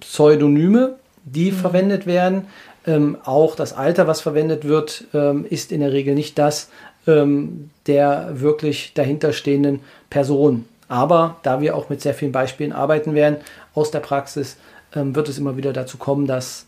Pseudonyme, 0.00 0.96
die 1.24 1.52
mhm. 1.52 1.56
verwendet 1.56 2.06
werden. 2.06 2.46
Ähm, 2.86 3.18
auch 3.24 3.56
das 3.56 3.72
Alter, 3.72 4.06
was 4.06 4.20
verwendet 4.20 4.66
wird, 4.66 5.04
ähm, 5.14 5.46
ist 5.48 5.72
in 5.72 5.80
der 5.80 5.92
Regel 5.92 6.14
nicht 6.14 6.38
das 6.38 6.70
ähm, 7.06 7.70
der 7.86 8.40
wirklich 8.40 8.92
dahinterstehenden 8.94 9.80
Person. 10.08 10.66
Aber 10.88 11.36
da 11.42 11.60
wir 11.60 11.76
auch 11.76 11.88
mit 11.88 12.00
sehr 12.00 12.14
vielen 12.14 12.32
Beispielen 12.32 12.72
arbeiten 12.72 13.14
werden 13.14 13.36
aus 13.74 13.90
der 13.90 14.00
Praxis, 14.00 14.56
ähm, 14.94 15.14
wird 15.14 15.28
es 15.28 15.38
immer 15.38 15.56
wieder 15.56 15.72
dazu 15.72 15.98
kommen, 15.98 16.26
dass, 16.26 16.66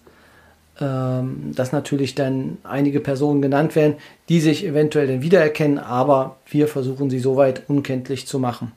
ähm, 0.81 1.53
dass 1.55 1.73
natürlich 1.73 2.15
dann 2.15 2.59
einige 2.65 3.01
Personen 3.01 3.43
genannt 3.43 3.77
werden, 3.77 3.97
die 4.29 4.41
sich 4.41 4.65
eventuell 4.65 5.07
dann 5.07 5.23
wiedererkennen, 5.23 5.79
aber 5.79 6.37
wir 6.47 6.67
versuchen 6.67 7.11
sie 7.11 7.19
soweit 7.19 7.69
unkenntlich 7.69 8.27
zu 8.27 8.39
machen. 8.39 8.73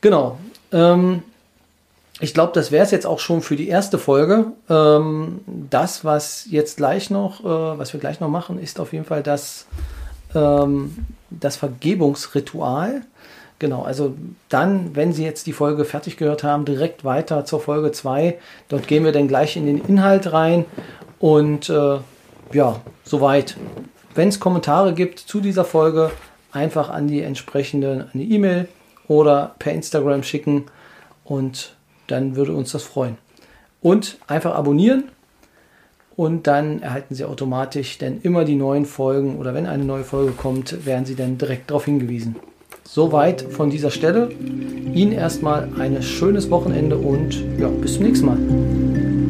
Genau. 0.00 0.38
Ähm, 0.72 1.22
ich 2.20 2.34
glaube, 2.34 2.52
das 2.54 2.70
wäre 2.70 2.84
es 2.84 2.90
jetzt 2.90 3.06
auch 3.06 3.18
schon 3.18 3.40
für 3.40 3.56
die 3.56 3.68
erste 3.68 3.98
Folge. 3.98 4.52
Ähm, 4.68 5.40
das, 5.46 6.04
was 6.04 6.46
jetzt 6.50 6.76
gleich 6.76 7.10
noch, 7.10 7.40
äh, 7.40 7.78
was 7.78 7.92
wir 7.92 8.00
gleich 8.00 8.20
noch 8.20 8.28
machen, 8.28 8.58
ist 8.58 8.80
auf 8.80 8.92
jeden 8.92 9.04
Fall 9.04 9.22
das, 9.22 9.66
ähm, 10.34 11.06
das 11.30 11.56
Vergebungsritual. 11.56 13.02
Genau, 13.58 13.82
also 13.82 14.14
dann, 14.48 14.96
wenn 14.96 15.12
Sie 15.12 15.24
jetzt 15.24 15.46
die 15.46 15.52
Folge 15.52 15.84
fertig 15.84 16.16
gehört 16.16 16.42
haben, 16.42 16.64
direkt 16.64 17.04
weiter 17.04 17.44
zur 17.44 17.60
Folge 17.60 17.92
2. 17.92 18.38
Dort 18.68 18.88
gehen 18.88 19.04
wir 19.04 19.12
dann 19.12 19.28
gleich 19.28 19.56
in 19.56 19.66
den 19.66 19.78
Inhalt 19.78 20.32
rein. 20.32 20.64
Und 21.18 21.70
äh, 21.70 21.98
ja, 22.52 22.80
soweit. 23.04 23.56
Wenn 24.14 24.28
es 24.28 24.38
Kommentare 24.38 24.94
gibt 24.94 25.18
zu 25.18 25.40
dieser 25.40 25.64
Folge, 25.64 26.10
einfach 26.52 26.88
an 26.88 27.08
die 27.08 27.22
entsprechende 27.22 28.08
E-Mail 28.14 28.68
oder 29.08 29.54
per 29.58 29.72
Instagram 29.72 30.22
schicken 30.22 30.66
und 31.24 31.74
dann 32.06 32.36
würde 32.36 32.54
uns 32.54 32.72
das 32.72 32.84
freuen. 32.84 33.18
Und 33.80 34.18
einfach 34.26 34.54
abonnieren 34.54 35.04
und 36.16 36.46
dann 36.46 36.80
erhalten 36.80 37.14
Sie 37.14 37.24
automatisch 37.24 37.98
dann 37.98 38.20
immer 38.22 38.44
die 38.44 38.54
neuen 38.54 38.86
Folgen 38.86 39.36
oder 39.36 39.52
wenn 39.52 39.66
eine 39.66 39.84
neue 39.84 40.04
Folge 40.04 40.32
kommt, 40.32 40.86
werden 40.86 41.04
Sie 41.04 41.16
dann 41.16 41.38
direkt 41.38 41.70
darauf 41.70 41.86
hingewiesen. 41.86 42.36
Soweit 42.86 43.42
von 43.42 43.70
dieser 43.70 43.90
Stelle. 43.90 44.30
Ihnen 44.94 45.12
erstmal 45.12 45.68
ein 45.78 46.00
schönes 46.02 46.50
Wochenende 46.50 46.96
und 46.96 47.42
ja, 47.58 47.68
bis 47.68 47.94
zum 47.94 48.04
nächsten 48.04 48.26
Mal. 48.26 49.23